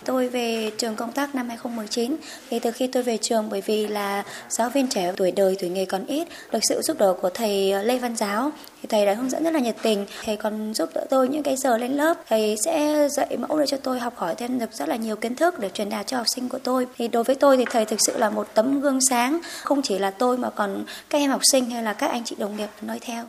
Tôi 0.05 0.27
về 0.27 0.71
trường 0.77 0.95
công 0.95 1.11
tác 1.11 1.35
năm 1.35 1.49
2019 1.49 2.15
thì 2.49 2.59
từ 2.59 2.71
khi 2.71 2.87
tôi 2.87 3.03
về 3.03 3.17
trường, 3.17 3.49
bởi 3.49 3.61
vì 3.61 3.87
là 3.87 4.23
giáo 4.49 4.69
viên 4.69 4.87
trẻ 4.87 5.11
tuổi 5.17 5.31
đời, 5.31 5.55
tuổi 5.59 5.69
nghề 5.69 5.85
còn 5.85 6.05
ít, 6.05 6.27
được 6.51 6.59
sự 6.61 6.81
giúp 6.81 6.97
đỡ 6.99 7.13
của 7.21 7.29
thầy 7.29 7.73
Lê 7.83 7.97
Văn 7.97 8.15
Giáo. 8.15 8.51
Thì 8.81 8.87
thầy 8.87 9.05
đã 9.05 9.13
hướng 9.13 9.29
dẫn 9.29 9.43
rất 9.43 9.53
là 9.53 9.59
nhiệt 9.59 9.75
tình. 9.81 10.05
Thầy 10.25 10.35
còn 10.37 10.73
giúp 10.73 10.89
đỡ 10.93 11.05
tôi 11.09 11.27
những 11.27 11.43
cái 11.43 11.55
giờ 11.57 11.77
lên 11.77 11.91
lớp. 11.91 12.17
Thầy 12.29 12.55
sẽ 12.65 13.07
dạy 13.09 13.37
mẫu 13.37 13.59
để 13.59 13.65
cho 13.65 13.77
tôi 13.77 13.99
học 13.99 14.13
hỏi 14.17 14.35
thêm 14.35 14.59
được 14.59 14.73
rất 14.73 14.89
là 14.89 14.95
nhiều 14.95 15.15
kiến 15.15 15.35
thức 15.35 15.59
để 15.59 15.69
truyền 15.69 15.89
đạt 15.89 16.07
cho 16.07 16.17
học 16.17 16.27
sinh 16.35 16.49
của 16.49 16.59
tôi. 16.59 16.87
Thì 16.97 17.07
đối 17.07 17.23
với 17.23 17.35
tôi 17.35 17.57
thì 17.57 17.65
thầy 17.69 17.85
thực 17.85 17.99
sự 18.05 18.17
là 18.17 18.29
một 18.29 18.47
tấm 18.53 18.81
gương 18.81 18.99
sáng. 19.09 19.39
Không 19.63 19.81
chỉ 19.81 19.99
là 19.99 20.11
tôi 20.11 20.37
mà 20.37 20.49
còn 20.49 20.83
các 21.09 21.17
em 21.17 21.29
học 21.29 21.41
sinh 21.51 21.69
hay 21.69 21.83
là 21.83 21.93
các 21.93 22.11
anh 22.11 22.23
chị 22.25 22.35
đồng 22.39 22.57
nghiệp 22.57 22.69
nói 22.81 22.99
theo 23.01 23.25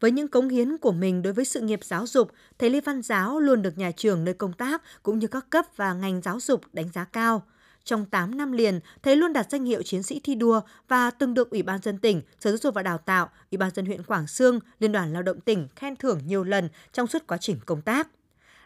với 0.00 0.10
những 0.10 0.28
cống 0.28 0.48
hiến 0.48 0.78
của 0.78 0.92
mình 0.92 1.22
đối 1.22 1.32
với 1.32 1.44
sự 1.44 1.60
nghiệp 1.60 1.84
giáo 1.84 2.06
dục, 2.06 2.32
thầy 2.58 2.70
Lê 2.70 2.80
Văn 2.80 3.02
Giáo 3.02 3.40
luôn 3.40 3.62
được 3.62 3.78
nhà 3.78 3.90
trường 3.90 4.24
nơi 4.24 4.34
công 4.34 4.52
tác 4.52 4.82
cũng 5.02 5.18
như 5.18 5.26
các 5.26 5.50
cấp 5.50 5.66
và 5.76 5.92
ngành 5.94 6.20
giáo 6.22 6.40
dục 6.40 6.62
đánh 6.72 6.88
giá 6.94 7.04
cao. 7.04 7.42
Trong 7.84 8.06
8 8.06 8.36
năm 8.36 8.52
liền, 8.52 8.80
thầy 9.02 9.16
luôn 9.16 9.32
đạt 9.32 9.50
danh 9.50 9.64
hiệu 9.64 9.82
chiến 9.82 10.02
sĩ 10.02 10.20
thi 10.24 10.34
đua 10.34 10.60
và 10.88 11.10
từng 11.10 11.34
được 11.34 11.50
Ủy 11.50 11.62
ban 11.62 11.82
dân 11.82 11.98
tỉnh, 11.98 12.22
Sở 12.40 12.50
Giáo 12.50 12.58
dục 12.58 12.74
và 12.74 12.82
Đào 12.82 12.98
tạo, 12.98 13.28
Ủy 13.50 13.58
ban 13.58 13.70
dân 13.74 13.86
huyện 13.86 14.02
Quảng 14.02 14.26
Sương, 14.26 14.60
Liên 14.78 14.92
đoàn 14.92 15.12
Lao 15.12 15.22
động 15.22 15.40
tỉnh 15.40 15.68
khen 15.76 15.96
thưởng 15.96 16.20
nhiều 16.26 16.44
lần 16.44 16.68
trong 16.92 17.06
suốt 17.06 17.26
quá 17.26 17.38
trình 17.40 17.56
công 17.66 17.82
tác. 17.82 18.08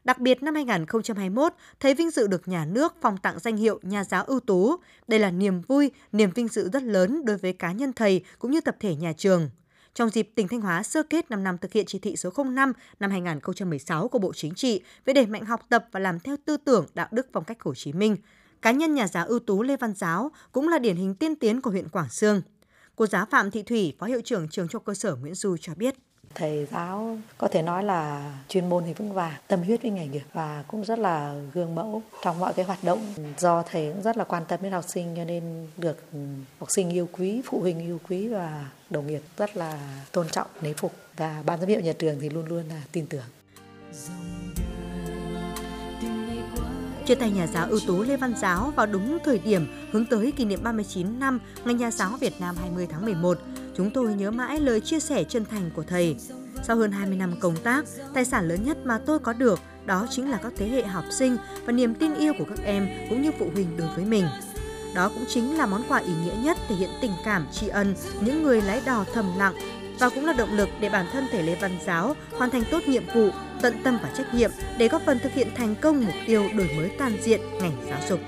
Đặc 0.04 0.18
biệt 0.18 0.42
năm 0.42 0.54
2021, 0.54 1.52
thầy 1.80 1.94
vinh 1.94 2.10
dự 2.10 2.26
được 2.26 2.48
nhà 2.48 2.64
nước 2.64 2.94
phong 3.00 3.16
tặng 3.18 3.38
danh 3.38 3.56
hiệu 3.56 3.80
nhà 3.82 4.04
giáo 4.04 4.24
ưu 4.24 4.40
tú. 4.40 4.76
Đây 5.08 5.20
là 5.20 5.30
niềm 5.30 5.60
vui, 5.60 5.90
niềm 6.12 6.30
vinh 6.30 6.48
dự 6.48 6.68
rất 6.68 6.82
lớn 6.82 7.24
đối 7.24 7.36
với 7.36 7.52
cá 7.52 7.72
nhân 7.72 7.92
thầy 7.92 8.24
cũng 8.38 8.50
như 8.50 8.60
tập 8.60 8.76
thể 8.80 8.94
nhà 8.94 9.12
trường 9.12 9.50
trong 9.94 10.10
dịp 10.10 10.30
tỉnh 10.34 10.48
Thanh 10.48 10.60
Hóa 10.60 10.82
sơ 10.82 11.02
kết 11.02 11.30
5 11.30 11.44
năm 11.44 11.58
thực 11.58 11.72
hiện 11.72 11.86
chỉ 11.86 11.98
thị 11.98 12.16
số 12.16 12.30
05 12.44 12.72
năm 13.00 13.10
2016 13.10 14.08
của 14.08 14.18
Bộ 14.18 14.32
Chính 14.32 14.54
trị 14.54 14.82
về 15.04 15.12
đẩy 15.12 15.26
mạnh 15.26 15.44
học 15.44 15.60
tập 15.68 15.88
và 15.92 16.00
làm 16.00 16.20
theo 16.20 16.36
tư 16.44 16.56
tưởng 16.56 16.86
đạo 16.94 17.08
đức 17.10 17.26
phong 17.32 17.44
cách 17.44 17.62
Hồ 17.62 17.74
Chí 17.74 17.92
Minh. 17.92 18.16
Cá 18.62 18.70
nhân 18.70 18.94
nhà 18.94 19.08
giáo 19.08 19.26
ưu 19.26 19.38
tú 19.38 19.62
Lê 19.62 19.76
Văn 19.76 19.94
Giáo 19.94 20.30
cũng 20.52 20.68
là 20.68 20.78
điển 20.78 20.96
hình 20.96 21.14
tiên 21.14 21.36
tiến 21.36 21.60
của 21.60 21.70
huyện 21.70 21.88
Quảng 21.88 22.08
Sương. 22.10 22.42
Cô 22.96 23.06
giáo 23.06 23.26
Phạm 23.30 23.50
Thị 23.50 23.62
Thủy, 23.62 23.96
Phó 23.98 24.06
hiệu 24.06 24.20
trưởng 24.24 24.48
trường 24.48 24.68
trung 24.68 24.84
cơ 24.84 24.94
sở 24.94 25.16
Nguyễn 25.16 25.34
Du 25.34 25.56
cho 25.56 25.74
biết 25.74 25.94
thầy 26.34 26.66
giáo 26.72 27.18
có 27.38 27.48
thể 27.48 27.62
nói 27.62 27.84
là 27.84 28.32
chuyên 28.48 28.68
môn 28.68 28.84
thì 28.86 28.92
vững 28.92 29.12
vàng, 29.12 29.34
tâm 29.48 29.62
huyết 29.62 29.82
với 29.82 29.90
nghề 29.90 30.06
nghiệp 30.06 30.22
và 30.32 30.64
cũng 30.68 30.84
rất 30.84 30.98
là 30.98 31.34
gương 31.52 31.74
mẫu 31.74 32.02
trong 32.22 32.38
mọi 32.38 32.52
cái 32.52 32.64
hoạt 32.64 32.84
động. 32.84 33.14
Do 33.38 33.62
thầy 33.62 33.92
cũng 33.92 34.02
rất 34.02 34.16
là 34.16 34.24
quan 34.24 34.44
tâm 34.48 34.62
đến 34.62 34.72
học 34.72 34.84
sinh, 34.88 35.16
cho 35.16 35.24
nên 35.24 35.66
được 35.76 35.98
ừ, 36.12 36.18
học 36.58 36.70
sinh 36.70 36.90
yêu 36.90 37.08
quý, 37.12 37.42
phụ 37.44 37.60
huynh 37.60 37.80
yêu 37.80 38.00
quý 38.08 38.28
và 38.28 38.70
đồng 38.90 39.06
nghiệp 39.06 39.22
rất 39.36 39.56
là 39.56 39.78
tôn 40.12 40.28
trọng, 40.28 40.46
nể 40.60 40.72
phục. 40.72 40.92
Và 41.16 41.42
ban 41.46 41.60
giám 41.60 41.68
hiệu 41.68 41.80
nhà 41.80 41.92
trường 41.92 42.20
thì 42.20 42.28
luôn 42.28 42.46
luôn 42.46 42.68
là 42.68 42.82
tin 42.92 43.06
tưởng. 43.06 43.24
Chia 47.06 47.14
tay 47.14 47.30
nhà 47.30 47.46
giáo 47.46 47.66
ưu 47.70 47.80
tú 47.86 48.02
Lê 48.02 48.16
Văn 48.16 48.34
Giáo 48.40 48.72
vào 48.76 48.86
đúng 48.86 49.18
thời 49.24 49.38
điểm 49.38 49.66
hướng 49.92 50.04
tới 50.04 50.32
kỷ 50.32 50.44
niệm 50.44 50.60
39 50.62 51.18
năm 51.18 51.40
Ngày 51.64 51.74
Nhà 51.74 51.90
giáo 51.90 52.10
Việt 52.20 52.40
Nam 52.40 52.56
20 52.60 52.86
tháng 52.90 53.04
11, 53.04 53.38
chúng 53.76 53.90
tôi 53.90 54.14
nhớ 54.14 54.30
mãi 54.30 54.60
lời 54.60 54.80
chia 54.80 55.00
sẻ 55.00 55.24
chân 55.24 55.44
thành 55.44 55.70
của 55.74 55.82
thầy. 55.82 56.16
Sau 56.62 56.76
hơn 56.76 56.92
20 56.92 57.16
năm 57.16 57.34
công 57.40 57.56
tác, 57.56 57.84
tài 58.14 58.24
sản 58.24 58.48
lớn 58.48 58.64
nhất 58.64 58.78
mà 58.84 58.98
tôi 59.06 59.18
có 59.18 59.32
được 59.32 59.60
đó 59.86 60.06
chính 60.10 60.30
là 60.30 60.38
các 60.42 60.52
thế 60.56 60.68
hệ 60.68 60.82
học 60.82 61.04
sinh 61.10 61.36
và 61.64 61.72
niềm 61.72 61.94
tin 61.94 62.14
yêu 62.14 62.32
của 62.38 62.44
các 62.48 62.58
em 62.64 62.88
cũng 63.10 63.22
như 63.22 63.30
phụ 63.38 63.50
huynh 63.54 63.76
đối 63.76 63.88
với 63.96 64.04
mình. 64.04 64.26
Đó 64.94 65.08
cũng 65.08 65.24
chính 65.28 65.58
là 65.58 65.66
món 65.66 65.82
quà 65.88 65.98
ý 65.98 66.12
nghĩa 66.24 66.34
nhất 66.42 66.58
thể 66.68 66.74
hiện 66.74 66.90
tình 67.02 67.12
cảm 67.24 67.46
tri 67.52 67.68
ân 67.68 67.94
những 68.20 68.42
người 68.42 68.62
lái 68.62 68.82
đò 68.86 69.04
thầm 69.14 69.26
lặng 69.38 69.54
và 70.02 70.08
cũng 70.08 70.26
là 70.26 70.32
động 70.32 70.52
lực 70.52 70.68
để 70.80 70.88
bản 70.88 71.06
thân 71.12 71.26
thể 71.32 71.42
Lê 71.42 71.54
Văn 71.54 71.78
Giáo 71.86 72.16
hoàn 72.30 72.50
thành 72.50 72.62
tốt 72.70 72.82
nhiệm 72.86 73.02
vụ, 73.14 73.30
tận 73.62 73.74
tâm 73.84 73.98
và 74.02 74.10
trách 74.16 74.34
nhiệm 74.34 74.50
để 74.78 74.88
góp 74.88 75.02
phần 75.06 75.18
thực 75.18 75.32
hiện 75.32 75.48
thành 75.56 75.74
công 75.74 76.04
mục 76.04 76.14
tiêu 76.26 76.48
đổi 76.54 76.70
mới 76.76 76.90
toàn 76.98 77.12
diện 77.22 77.40
ngành 77.60 77.72
giáo 77.88 77.98
dục. 78.08 78.20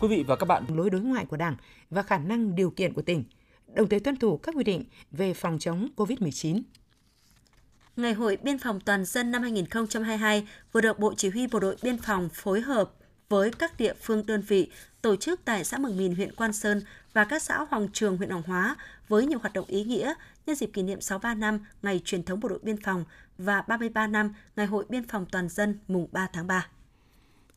Quý 0.00 0.08
vị 0.08 0.24
và 0.26 0.36
các 0.36 0.46
bạn 0.46 0.64
lối 0.68 0.90
đối 0.90 1.00
ngoại 1.00 1.26
của 1.26 1.36
Đảng 1.36 1.56
và 1.90 2.02
khả 2.02 2.18
năng 2.18 2.54
điều 2.54 2.70
kiện 2.70 2.92
của 2.92 3.02
tỉnh, 3.02 3.24
đồng 3.74 3.88
thời 3.88 4.00
tuân 4.00 4.16
thủ 4.16 4.36
các 4.36 4.54
quy 4.54 4.64
định 4.64 4.84
về 5.10 5.34
phòng 5.34 5.58
chống 5.58 5.88
COVID-19. 5.96 6.62
Ngày 7.96 8.12
hội 8.14 8.38
Biên 8.42 8.58
phòng 8.58 8.80
toàn 8.80 9.04
dân 9.04 9.30
năm 9.30 9.42
2022 9.42 10.48
vừa 10.72 10.80
được 10.80 10.98
Bộ 10.98 11.14
Chỉ 11.16 11.28
huy 11.30 11.46
Bộ 11.46 11.60
đội 11.60 11.76
Biên 11.82 11.98
phòng 11.98 12.28
phối 12.32 12.60
hợp 12.60 12.92
với 13.28 13.50
các 13.58 13.78
địa 13.78 13.94
phương 14.02 14.26
đơn 14.26 14.42
vị 14.48 14.70
tổ 15.02 15.16
chức 15.16 15.40
tại 15.44 15.64
xã 15.64 15.78
Mường 15.78 15.96
Mìn, 15.96 16.14
huyện 16.14 16.34
Quan 16.34 16.52
Sơn 16.52 16.82
và 17.12 17.24
các 17.24 17.42
xã 17.42 17.66
Hoàng 17.70 17.88
Trường, 17.92 18.16
huyện 18.16 18.30
Hoàng 18.30 18.42
Hóa 18.46 18.76
với 19.08 19.26
nhiều 19.26 19.38
hoạt 19.38 19.52
động 19.52 19.66
ý 19.68 19.84
nghĩa 19.84 20.14
nhân 20.46 20.56
dịp 20.56 20.70
kỷ 20.72 20.82
niệm 20.82 21.00
63 21.00 21.34
năm 21.34 21.60
ngày 21.82 22.00
truyền 22.04 22.22
thống 22.22 22.40
bộ 22.40 22.48
đội 22.48 22.58
biên 22.62 22.82
phòng 22.82 23.04
và 23.38 23.62
33 23.68 24.06
năm 24.06 24.34
ngày 24.56 24.66
hội 24.66 24.84
biên 24.88 25.08
phòng 25.08 25.26
toàn 25.32 25.48
dân 25.48 25.78
mùng 25.88 26.08
3 26.12 26.28
tháng 26.32 26.46
3. 26.46 26.66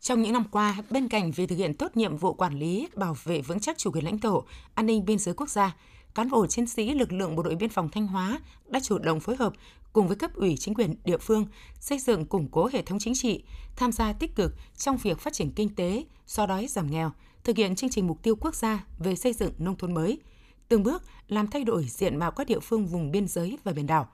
Trong 0.03 0.21
những 0.21 0.33
năm 0.33 0.43
qua, 0.51 0.77
bên 0.89 1.07
cạnh 1.07 1.31
việc 1.31 1.49
thực 1.49 1.55
hiện 1.55 1.73
tốt 1.73 1.97
nhiệm 1.97 2.17
vụ 2.17 2.33
quản 2.33 2.59
lý, 2.59 2.87
bảo 2.95 3.15
vệ 3.23 3.41
vững 3.41 3.59
chắc 3.59 3.77
chủ 3.77 3.91
quyền 3.91 4.05
lãnh 4.05 4.19
thổ, 4.19 4.43
an 4.73 4.85
ninh 4.85 5.05
biên 5.05 5.19
giới 5.19 5.33
quốc 5.33 5.49
gia, 5.49 5.75
cán 6.15 6.29
bộ 6.29 6.47
chiến 6.47 6.67
sĩ 6.67 6.93
lực 6.93 7.11
lượng 7.11 7.35
bộ 7.35 7.43
đội 7.43 7.55
biên 7.55 7.69
phòng 7.69 7.89
Thanh 7.89 8.07
Hóa 8.07 8.39
đã 8.67 8.79
chủ 8.79 8.97
động 8.97 9.19
phối 9.19 9.35
hợp 9.35 9.53
cùng 9.93 10.07
với 10.07 10.17
cấp 10.17 10.35
ủy 10.35 10.57
chính 10.57 10.73
quyền 10.73 10.95
địa 11.05 11.17
phương 11.17 11.45
xây 11.79 11.99
dựng 11.99 12.25
củng 12.25 12.47
cố 12.51 12.69
hệ 12.73 12.81
thống 12.81 12.99
chính 12.99 13.13
trị, 13.13 13.43
tham 13.75 13.91
gia 13.91 14.13
tích 14.13 14.35
cực 14.35 14.53
trong 14.77 14.97
việc 14.97 15.19
phát 15.19 15.33
triển 15.33 15.51
kinh 15.51 15.75
tế, 15.75 16.03
xóa 16.27 16.45
đói 16.45 16.67
giảm 16.67 16.91
nghèo, 16.91 17.11
thực 17.43 17.57
hiện 17.57 17.75
chương 17.75 17.89
trình 17.89 18.07
mục 18.07 18.23
tiêu 18.23 18.35
quốc 18.35 18.55
gia 18.55 18.85
về 18.99 19.15
xây 19.15 19.33
dựng 19.33 19.53
nông 19.57 19.77
thôn 19.77 19.93
mới, 19.93 20.19
từng 20.67 20.83
bước 20.83 21.03
làm 21.27 21.47
thay 21.47 21.63
đổi 21.63 21.83
diện 21.83 22.17
mạo 22.17 22.31
các 22.31 22.47
địa 22.47 22.59
phương 22.59 22.85
vùng 22.85 23.11
biên 23.11 23.27
giới 23.27 23.57
và 23.63 23.71
biển 23.71 23.87
đảo. 23.87 24.07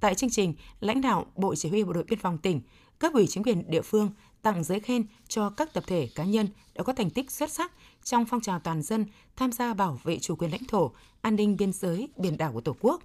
Tại 0.00 0.14
chương 0.14 0.30
trình, 0.30 0.54
lãnh 0.80 1.00
đạo 1.00 1.26
Bộ 1.36 1.54
Chỉ 1.54 1.68
huy 1.68 1.84
Bộ 1.84 1.92
đội 1.92 2.04
Biên 2.04 2.18
phòng 2.18 2.38
tỉnh, 2.38 2.60
cấp 2.98 3.12
ủy 3.14 3.26
chính 3.26 3.42
quyền 3.42 3.70
địa 3.70 3.82
phương 3.82 4.10
tặng 4.42 4.64
giấy 4.64 4.80
khen 4.80 5.06
cho 5.28 5.50
các 5.50 5.72
tập 5.72 5.84
thể 5.86 6.08
cá 6.14 6.24
nhân 6.24 6.48
đã 6.74 6.82
có 6.82 6.92
thành 6.92 7.10
tích 7.10 7.30
xuất 7.30 7.50
sắc 7.50 7.72
trong 8.04 8.24
phong 8.24 8.40
trào 8.40 8.58
toàn 8.58 8.82
dân 8.82 9.06
tham 9.36 9.52
gia 9.52 9.74
bảo 9.74 10.00
vệ 10.02 10.18
chủ 10.18 10.36
quyền 10.36 10.50
lãnh 10.50 10.64
thổ, 10.68 10.92
an 11.20 11.36
ninh 11.36 11.56
biên 11.56 11.72
giới, 11.72 12.08
biển 12.16 12.36
đảo 12.36 12.52
của 12.52 12.60
Tổ 12.60 12.76
quốc. 12.80 13.02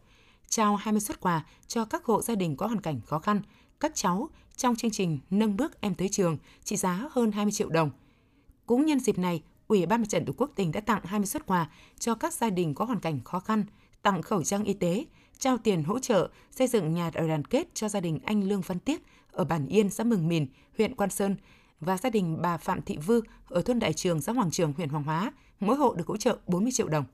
Trao 0.49 0.75
20 0.75 1.01
xuất 1.01 1.19
quà 1.19 1.45
cho 1.67 1.85
các 1.85 2.05
hộ 2.05 2.21
gia 2.21 2.35
đình 2.35 2.57
có 2.57 2.67
hoàn 2.67 2.81
cảnh 2.81 3.01
khó 3.05 3.19
khăn, 3.19 3.41
các 3.79 3.91
cháu 3.95 4.29
trong 4.57 4.75
chương 4.75 4.91
trình 4.91 5.19
Nâng 5.29 5.57
bước 5.57 5.81
em 5.81 5.95
tới 5.95 6.09
trường 6.09 6.37
trị 6.63 6.75
giá 6.75 7.07
hơn 7.11 7.31
20 7.31 7.51
triệu 7.51 7.69
đồng. 7.69 7.91
Cũng 8.65 8.85
nhân 8.85 8.99
dịp 8.99 9.17
này, 9.17 9.43
Ủy 9.67 9.85
ban 9.85 10.01
Mặt 10.01 10.09
trận 10.09 10.25
Tổ 10.25 10.33
quốc 10.37 10.51
tỉnh 10.55 10.71
đã 10.71 10.79
tặng 10.79 11.01
20 11.05 11.27
xuất 11.27 11.45
quà 11.45 11.69
cho 11.99 12.15
các 12.15 12.33
gia 12.33 12.49
đình 12.49 12.75
có 12.75 12.85
hoàn 12.85 12.99
cảnh 12.99 13.19
khó 13.25 13.39
khăn, 13.39 13.65
tặng 14.01 14.21
khẩu 14.21 14.43
trang 14.43 14.63
y 14.63 14.73
tế, 14.73 15.05
trao 15.39 15.57
tiền 15.57 15.83
hỗ 15.83 15.99
trợ 15.99 16.29
xây 16.51 16.67
dựng 16.67 16.93
nhà 16.93 17.11
đại 17.13 17.27
đoàn 17.27 17.45
kết 17.45 17.67
cho 17.73 17.89
gia 17.89 17.99
đình 17.99 18.19
anh 18.25 18.43
Lương 18.43 18.61
Văn 18.61 18.79
tiết 18.79 19.01
ở 19.37 19.43
bản 19.43 19.67
Yên, 19.67 19.89
xã 19.89 20.03
Mừng 20.03 20.27
Mìn, 20.27 20.47
huyện 20.77 20.95
Quan 20.95 21.09
Sơn 21.09 21.35
và 21.79 21.97
gia 21.97 22.09
đình 22.09 22.41
bà 22.41 22.57
Phạm 22.57 22.81
Thị 22.81 22.97
Vư 22.97 23.21
ở 23.49 23.61
thôn 23.61 23.79
Đại 23.79 23.93
Trường, 23.93 24.21
xã 24.21 24.31
Hoàng 24.31 24.51
Trường, 24.51 24.73
huyện 24.77 24.89
Hoàng 24.89 25.03
Hóa, 25.03 25.31
mỗi 25.59 25.75
hộ 25.75 25.93
được 25.93 26.07
hỗ 26.07 26.17
trợ 26.17 26.37
40 26.47 26.71
triệu 26.71 26.87
đồng. 26.87 27.05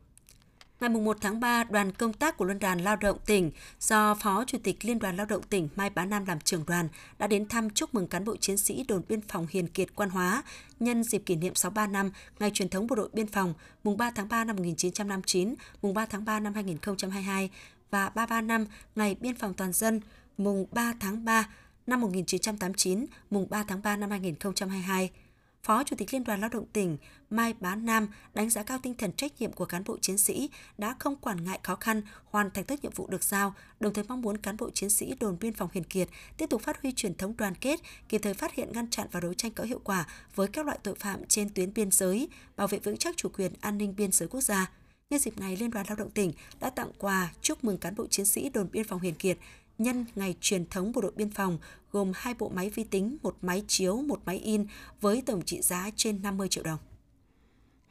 Ngày 0.80 0.90
1 0.90 1.18
tháng 1.22 1.40
3, 1.40 1.64
đoàn 1.64 1.92
công 1.92 2.14
tác 2.14 2.38
của 2.38 2.46
Liên 2.46 2.60
đoàn 2.60 2.80
Lao 2.80 2.96
động 2.96 3.18
tỉnh 3.26 3.52
do 3.80 4.16
Phó 4.16 4.44
Chủ 4.48 4.58
tịch 4.64 4.86
Liên 4.86 5.00
đoàn 5.00 5.16
Lao 5.16 5.26
động 5.26 5.42
tỉnh 5.44 5.70
Mai 5.76 5.90
Bá 5.90 6.06
Nam 6.06 6.26
làm 6.26 6.40
trưởng 6.40 6.64
đoàn 6.68 6.88
đã 7.20 7.28
đến 7.28 7.48
thăm 7.48 7.70
chúc 7.70 7.94
mừng 7.94 8.08
cán 8.08 8.26
bộ 8.26 8.36
chiến 8.36 8.58
sĩ 8.58 8.86
đồn 8.88 9.02
biên 9.10 9.22
phòng 9.22 9.48
Hiền 9.50 9.68
Kiệt 9.68 9.96
Quan 9.96 10.10
Hóa 10.10 10.44
nhân 10.80 11.04
dịp 11.04 11.24
kỷ 11.26 11.36
niệm 11.36 11.56
63 11.56 11.88
năm 11.88 12.12
ngày 12.40 12.52
truyền 12.54 12.70
thống 12.70 12.88
bộ 12.88 12.96
đội 12.96 13.10
biên 13.14 13.28
phòng 13.28 13.54
mùng 13.84 13.98
3 13.98 14.12
tháng 14.12 14.30
3 14.30 14.44
năm 14.44 14.56
1959, 14.56 15.56
mùng 15.82 15.94
3 15.94 16.06
tháng 16.06 16.26
3 16.26 16.40
năm 16.40 16.54
2022 16.54 17.50
và 17.92 18.10
33 18.10 18.42
năm 18.42 18.66
ngày 18.96 19.16
biên 19.20 19.36
phòng 19.36 19.54
toàn 19.54 19.74
dân 19.74 20.02
mùng 20.38 20.66
3 20.72 20.94
tháng 21.00 21.26
3 21.26 21.48
năm 21.88 22.02
1989, 22.02 23.06
mùng 23.30 23.50
3 23.50 23.64
tháng 23.64 23.82
3 23.82 23.96
năm 23.96 24.10
2022. 24.10 25.10
Phó 25.64 25.84
Chủ 25.84 25.96
tịch 25.96 26.14
Liên 26.14 26.24
đoàn 26.24 26.42
Lao 26.42 26.50
động 26.50 26.66
tỉnh 26.74 26.98
Mai 27.30 27.54
Bá 27.60 27.76
Nam 27.76 28.08
đánh 28.34 28.50
giá 28.50 28.64
cao 28.64 28.80
tinh 28.84 28.94
thần 28.94 29.12
trách 29.12 29.42
nhiệm 29.42 29.52
của 29.52 29.66
cán 29.66 29.84
bộ 29.84 29.98
chiến 30.02 30.18
sĩ 30.18 30.50
đã 30.78 30.96
không 31.00 31.16
quản 31.16 31.44
ngại 31.44 31.60
khó 31.64 31.76
khăn, 31.76 32.02
hoàn 32.26 32.52
thành 32.52 32.64
tốt 32.64 32.76
nhiệm 32.82 32.92
vụ 32.96 33.08
được 33.08 33.24
giao, 33.24 33.54
đồng 33.80 33.94
thời 33.94 34.04
mong 34.08 34.22
muốn 34.22 34.38
cán 34.38 34.58
bộ 34.58 34.70
chiến 34.70 34.90
sĩ 34.90 35.14
đồn 35.20 35.38
biên 35.40 35.54
phòng 35.54 35.70
Hiền 35.74 35.84
Kiệt 35.84 36.10
tiếp 36.38 36.50
tục 36.50 36.62
phát 36.62 36.82
huy 36.82 36.92
truyền 36.92 37.16
thống 37.16 37.38
đoàn 37.38 37.56
kết, 37.56 37.80
kịp 38.10 38.18
thời 38.18 38.34
phát 38.34 38.54
hiện 38.54 38.72
ngăn 38.72 38.90
chặn 38.90 39.08
và 39.12 39.20
đấu 39.20 39.34
tranh 39.34 39.52
có 39.52 39.64
hiệu 39.64 39.82
quả 39.84 40.08
với 40.36 40.48
các 40.48 40.66
loại 40.66 40.78
tội 40.84 40.96
phạm 40.96 41.26
trên 41.28 41.50
tuyến 41.50 41.74
biên 41.74 41.92
giới, 41.92 42.30
bảo 42.56 42.68
vệ 42.68 42.80
vững 42.80 42.98
chắc 42.98 43.18
chủ 43.18 43.30
quyền 43.30 43.54
an 43.62 43.78
ninh 43.78 43.96
biên 43.96 44.12
giới 44.12 44.30
quốc 44.30 44.42
gia. 44.42 44.72
Nhân 45.10 45.20
dịp 45.20 45.40
này, 45.40 45.58
Liên 45.58 45.72
đoàn 45.72 45.86
Lao 45.90 45.96
động 45.96 46.12
tỉnh 46.12 46.32
đã 46.60 46.70
tặng 46.70 46.92
quà 46.98 47.32
chúc 47.42 47.64
mừng 47.64 47.78
cán 47.78 47.96
bộ 47.96 48.08
chiến 48.08 48.26
sĩ 48.26 48.50
đồn 48.50 48.68
biên 48.72 48.84
phòng 48.84 49.00
Hiền 49.00 49.16
Kiệt 49.16 49.38
nhân 49.78 50.06
ngày 50.16 50.36
truyền 50.42 50.66
thống 50.66 50.92
bộ 50.92 51.02
đội 51.02 51.12
biên 51.16 51.30
phòng 51.30 51.58
gồm 51.92 52.12
hai 52.16 52.34
bộ 52.34 52.50
máy 52.50 52.70
vi 52.70 52.84
tính, 52.84 53.18
một 53.24 53.36
máy 53.42 53.64
chiếu, 53.68 54.02
một 54.02 54.20
máy 54.26 54.40
in 54.40 54.66
với 55.02 55.24
tổng 55.26 55.42
trị 55.46 55.62
giá 55.62 55.90
trên 55.96 56.22
50 56.22 56.48
triệu 56.48 56.64
đồng. 56.64 56.80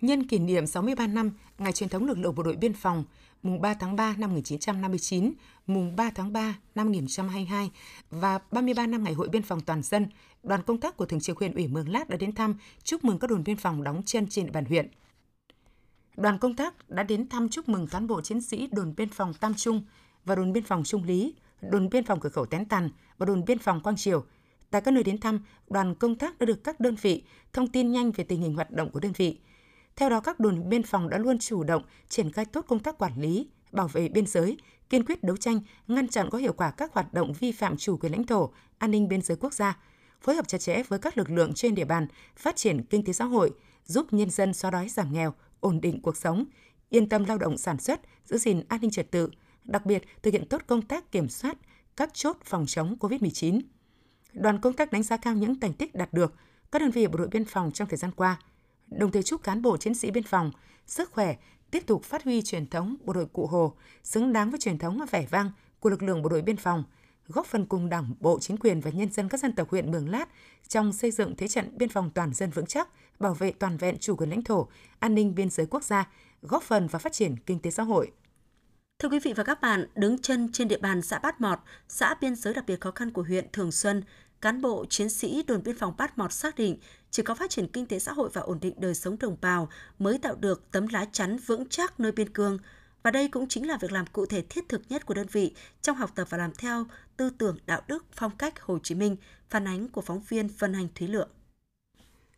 Nhân 0.01 0.27
kỷ 0.27 0.39
niệm 0.39 0.67
63 0.67 1.07
năm 1.07 1.31
ngày 1.59 1.73
truyền 1.73 1.89
thống 1.89 2.07
lực 2.07 2.19
lượng 2.19 2.35
bộ 2.35 2.43
đội 2.43 2.57
biên 2.57 2.75
phòng 2.75 3.05
mùng 3.43 3.61
3 3.61 3.75
tháng 3.75 3.97
3 3.97 4.15
năm 4.19 4.31
1959, 4.31 5.33
mùng 5.67 5.97
3 5.97 6.11
tháng 6.11 6.33
3 6.33 6.59
năm 6.75 6.87
1922 6.87 7.71
và 8.11 8.39
33 8.51 8.87
năm 8.87 9.05
ngày 9.05 9.13
hội 9.13 9.29
biên 9.29 9.43
phòng 9.43 9.61
toàn 9.61 9.83
dân, 9.83 10.07
đoàn 10.43 10.63
công 10.63 10.81
tác 10.81 10.97
của 10.97 11.07
Thường 11.07 11.21
trực 11.21 11.39
huyện 11.39 11.55
ủy 11.55 11.69
Mường 11.69 11.89
Lát 11.89 12.09
đã 12.09 12.17
đến 12.17 12.33
thăm 12.33 12.55
chúc 12.83 13.05
mừng 13.05 13.19
các 13.19 13.31
đồn 13.31 13.45
biên 13.45 13.57
phòng 13.57 13.85
đóng 13.85 14.03
chân 14.07 14.27
trên 14.29 14.47
địa 14.47 14.53
bàn 14.53 14.65
huyện. 14.65 14.89
Đoàn 16.17 16.39
công 16.39 16.57
tác 16.57 16.91
đã 16.91 17.03
đến 17.03 17.29
thăm 17.29 17.49
chúc 17.49 17.69
mừng 17.69 17.87
cán 17.87 18.07
bộ 18.07 18.21
chiến 18.21 18.41
sĩ 18.41 18.69
đồn 18.73 18.95
biên 18.97 19.09
phòng 19.09 19.35
Tam 19.35 19.55
Trung 19.55 19.83
và 20.25 20.35
đồn 20.35 20.53
biên 20.53 20.65
phòng 20.65 20.85
Trung 20.85 21.05
Lý, 21.05 21.35
đồn 21.63 21.89
biên 21.89 22.05
phòng 22.05 22.21
cửa 22.21 22.29
khẩu 22.29 22.47
Tén 22.47 22.65
Tàn 22.65 22.91
và 23.19 23.27
đồn 23.27 23.45
biên 23.45 23.59
phòng 23.59 23.81
Quang 23.81 23.97
Triều. 23.97 24.25
Tại 24.71 24.81
các 24.81 24.91
nơi 24.91 25.03
đến 25.03 25.19
thăm, 25.19 25.41
đoàn 25.69 25.95
công 25.95 26.15
tác 26.19 26.39
đã 26.39 26.47
được 26.47 26.65
các 26.65 26.81
đơn 26.81 26.97
vị 27.03 27.25
thông 27.53 27.69
tin 27.69 27.93
nhanh 27.93 28.11
về 28.11 28.25
tình 28.25 28.41
hình 28.41 28.55
hoạt 28.55 28.71
động 28.71 28.91
của 28.91 29.01
đơn 29.01 29.13
vị. 29.17 29.39
Theo 29.97 30.11
đó, 30.11 30.21
các 30.21 30.41
đồn 30.41 30.69
biên 30.69 30.83
phòng 30.83 31.09
đã 31.09 31.19
luôn 31.19 31.39
chủ 31.39 31.65
động 31.65 31.83
triển 32.09 32.33
khai 32.33 32.45
tốt 32.45 32.65
công 32.69 32.79
tác 32.79 32.99
quản 32.99 33.21
lý, 33.21 33.49
bảo 33.73 33.89
vệ 33.89 34.09
biên 34.09 34.27
giới, 34.27 34.57
kiên 34.91 35.05
quyết 35.05 35.25
đấu 35.25 35.37
tranh, 35.37 35.61
ngăn 35.89 36.09
chặn 36.09 36.31
có 36.31 36.39
hiệu 36.39 36.53
quả 36.53 36.71
các 36.71 36.93
hoạt 36.93 37.15
động 37.15 37.33
vi 37.33 37.53
phạm 37.53 37.77
chủ 37.77 37.97
quyền 37.97 38.13
lãnh 38.13 38.27
thổ, 38.27 38.53
an 38.79 38.91
ninh 38.91 39.09
biên 39.09 39.23
giới 39.23 39.37
quốc 39.37 39.55
gia, 39.55 39.79
phối 40.21 40.35
hợp 40.35 40.49
chặt 40.49 40.59
chẽ 40.59 40.83
với 40.89 40.99
các 40.99 41.19
lực 41.19 41.31
lượng 41.31 41.53
trên 41.55 41.75
địa 41.75 41.85
bàn, 41.85 42.07
phát 42.37 42.57
triển 42.57 42.85
kinh 42.85 43.05
tế 43.05 43.13
xã 43.13 43.25
hội, 43.25 43.51
giúp 43.85 44.13
nhân 44.13 44.31
dân 44.31 44.55
xóa 44.55 44.71
đói 44.71 44.89
giảm 44.89 45.13
nghèo, 45.13 45.35
ổn 45.61 45.81
định 45.81 46.03
cuộc 46.03 46.17
sống, 46.17 46.45
yên 46.89 47.09
tâm 47.09 47.25
lao 47.25 47.39
động 47.39 47.59
sản 47.59 47.79
xuất, 47.79 48.01
giữ 48.25 48.39
gìn 48.39 48.63
an 48.69 48.81
ninh 48.81 48.91
trật 48.91 49.11
tự, 49.11 49.31
đặc 49.65 49.87
biệt 49.87 50.03
thực 50.23 50.33
hiện 50.33 50.49
tốt 50.49 50.63
công 50.67 50.83
tác 50.83 51.13
kiểm 51.13 51.29
soát 51.29 51.59
các 51.97 52.15
chốt 52.15 52.37
phòng 52.45 52.67
chống 52.67 52.97
COVID-19. 53.01 53.61
Đoàn 54.33 54.61
công 54.61 54.73
tác 54.73 54.93
đánh 54.93 55.03
giá 55.03 55.17
cao 55.17 55.35
những 55.35 55.61
thành 55.61 55.73
tích 55.73 55.95
đạt 55.95 56.13
được 56.13 56.35
các 56.73 56.79
đơn 56.83 56.91
vị 56.91 57.07
bộ 57.07 57.19
đội 57.19 57.29
biên 57.29 57.45
phòng 57.45 57.73
trong 57.73 57.89
thời 57.89 57.97
gian 57.97 58.11
qua, 58.17 58.39
đồng 58.87 59.13
thời 59.13 59.23
chúc 59.23 59.43
cán 59.43 59.63
bộ 59.63 59.77
chiến 59.77 59.95
sĩ 59.95 60.11
biên 60.11 60.23
phòng 60.23 60.51
sức 60.87 61.11
khỏe, 61.11 61.37
tiếp 61.71 61.87
tục 61.87 62.05
phát 62.05 62.25
huy 62.25 62.43
truyền 62.43 62.67
thống 62.67 62.97
bộ 63.05 63.13
đội 63.13 63.27
cụ 63.27 63.47
Hồ, 63.47 63.75
xứng 64.03 64.33
đáng 64.33 64.51
với 64.51 64.61
truyền 64.61 64.79
thống 64.79 65.01
vẻ 65.11 65.27
vang 65.31 65.51
của 65.81 65.91
lực 65.91 66.03
lượng 66.03 66.23
bộ 66.23 66.29
đội 66.29 66.43
biên 66.43 66.57
phòng, 66.57 66.85
góp 67.29 67.47
phần 67.47 67.67
cùng 67.67 67.89
Đảng, 67.89 68.15
Bộ, 68.21 68.39
chính 68.41 68.57
quyền 68.57 68.81
và 68.81 68.91
nhân 68.91 69.13
dân 69.13 69.29
các 69.29 69.41
dân 69.41 69.53
tộc 69.53 69.71
huyện 69.71 69.91
Mường 69.91 70.09
Lát 70.09 70.29
trong 70.69 70.93
xây 70.93 71.11
dựng 71.11 71.37
thế 71.37 71.49
trận 71.49 71.79
biên 71.79 71.89
phòng 71.89 72.11
toàn 72.15 72.35
dân 72.35 72.51
vững 72.51 72.67
chắc, 72.67 72.89
bảo 73.21 73.35
vệ 73.35 73.53
toàn 73.53 73.77
vẹn 73.77 73.99
chủ 73.99 74.17
quyền 74.17 74.31
lãnh 74.31 74.45
thổ, 74.45 74.69
an 74.99 75.15
ninh 75.15 75.35
biên 75.35 75.51
giới 75.51 75.67
quốc 75.67 75.85
gia, 75.85 76.09
góp 76.43 76.63
phần 76.63 76.87
vào 76.87 77.01
phát 77.01 77.13
triển 77.13 77.37
kinh 77.37 77.59
tế 77.59 77.71
xã 77.71 77.83
hội. 77.83 78.11
Thưa 79.03 79.09
quý 79.09 79.19
vị 79.19 79.33
và 79.33 79.45
các 79.45 79.61
bạn, 79.61 79.87
đứng 79.95 80.19
chân 80.19 80.53
trên 80.53 80.69
địa 80.69 80.79
bàn 80.79 81.03
xã 81.03 81.19
Bát 81.19 81.41
Mọt, 81.41 81.59
xã 81.89 82.15
biên 82.21 82.35
giới 82.37 82.55
đặc 82.55 82.65
biệt 82.67 82.81
khó 82.81 82.91
khăn 82.91 83.11
của 83.11 83.23
huyện 83.23 83.47
Thường 83.53 83.73
Xuân, 83.73 84.03
cán 84.41 84.61
bộ 84.61 84.85
chiến 84.89 85.09
sĩ 85.09 85.43
đồn 85.43 85.63
biên 85.63 85.79
phòng 85.79 85.95
Bát 85.99 86.19
Mọt 86.19 86.33
xác 86.33 86.57
định 86.57 86.79
chỉ 87.11 87.23
có 87.23 87.35
phát 87.35 87.51
triển 87.51 87.69
kinh 87.69 87.87
tế 87.87 87.99
xã 87.99 88.13
hội 88.13 88.31
và 88.33 88.41
ổn 88.43 88.59
định 88.61 88.75
đời 88.77 88.95
sống 88.95 89.17
đồng 89.21 89.37
bào 89.41 89.69
mới 89.99 90.19
tạo 90.19 90.35
được 90.35 90.71
tấm 90.71 90.87
lá 90.87 91.07
chắn 91.13 91.37
vững 91.37 91.69
chắc 91.69 92.01
nơi 92.01 92.13
biên 92.13 92.29
cương. 92.33 92.59
Và 93.03 93.11
đây 93.11 93.29
cũng 93.29 93.49
chính 93.49 93.69
là 93.69 93.77
việc 93.77 93.93
làm 93.93 94.07
cụ 94.07 94.27
thể 94.27 94.43
thiết 94.43 94.69
thực 94.69 94.83
nhất 94.89 95.07
của 95.07 95.15
đơn 95.15 95.27
vị 95.33 95.55
trong 95.83 95.97
học 95.97 96.11
tập 96.15 96.27
và 96.31 96.39
làm 96.39 96.53
theo 96.55 96.87
tư 97.17 97.31
tưởng 97.31 97.57
đạo 97.67 97.83
đức 97.89 98.07
phong 98.13 98.37
cách 98.37 98.61
Hồ 98.61 98.79
Chí 98.83 98.95
Minh, 98.95 99.17
phản 99.51 99.69
ánh 99.69 99.89
của 99.89 100.01
phóng 100.01 100.23
viên 100.29 100.49
Vân 100.59 100.75
Hành 100.75 100.89
Thúy 100.95 101.09
Lượng. 101.09 101.29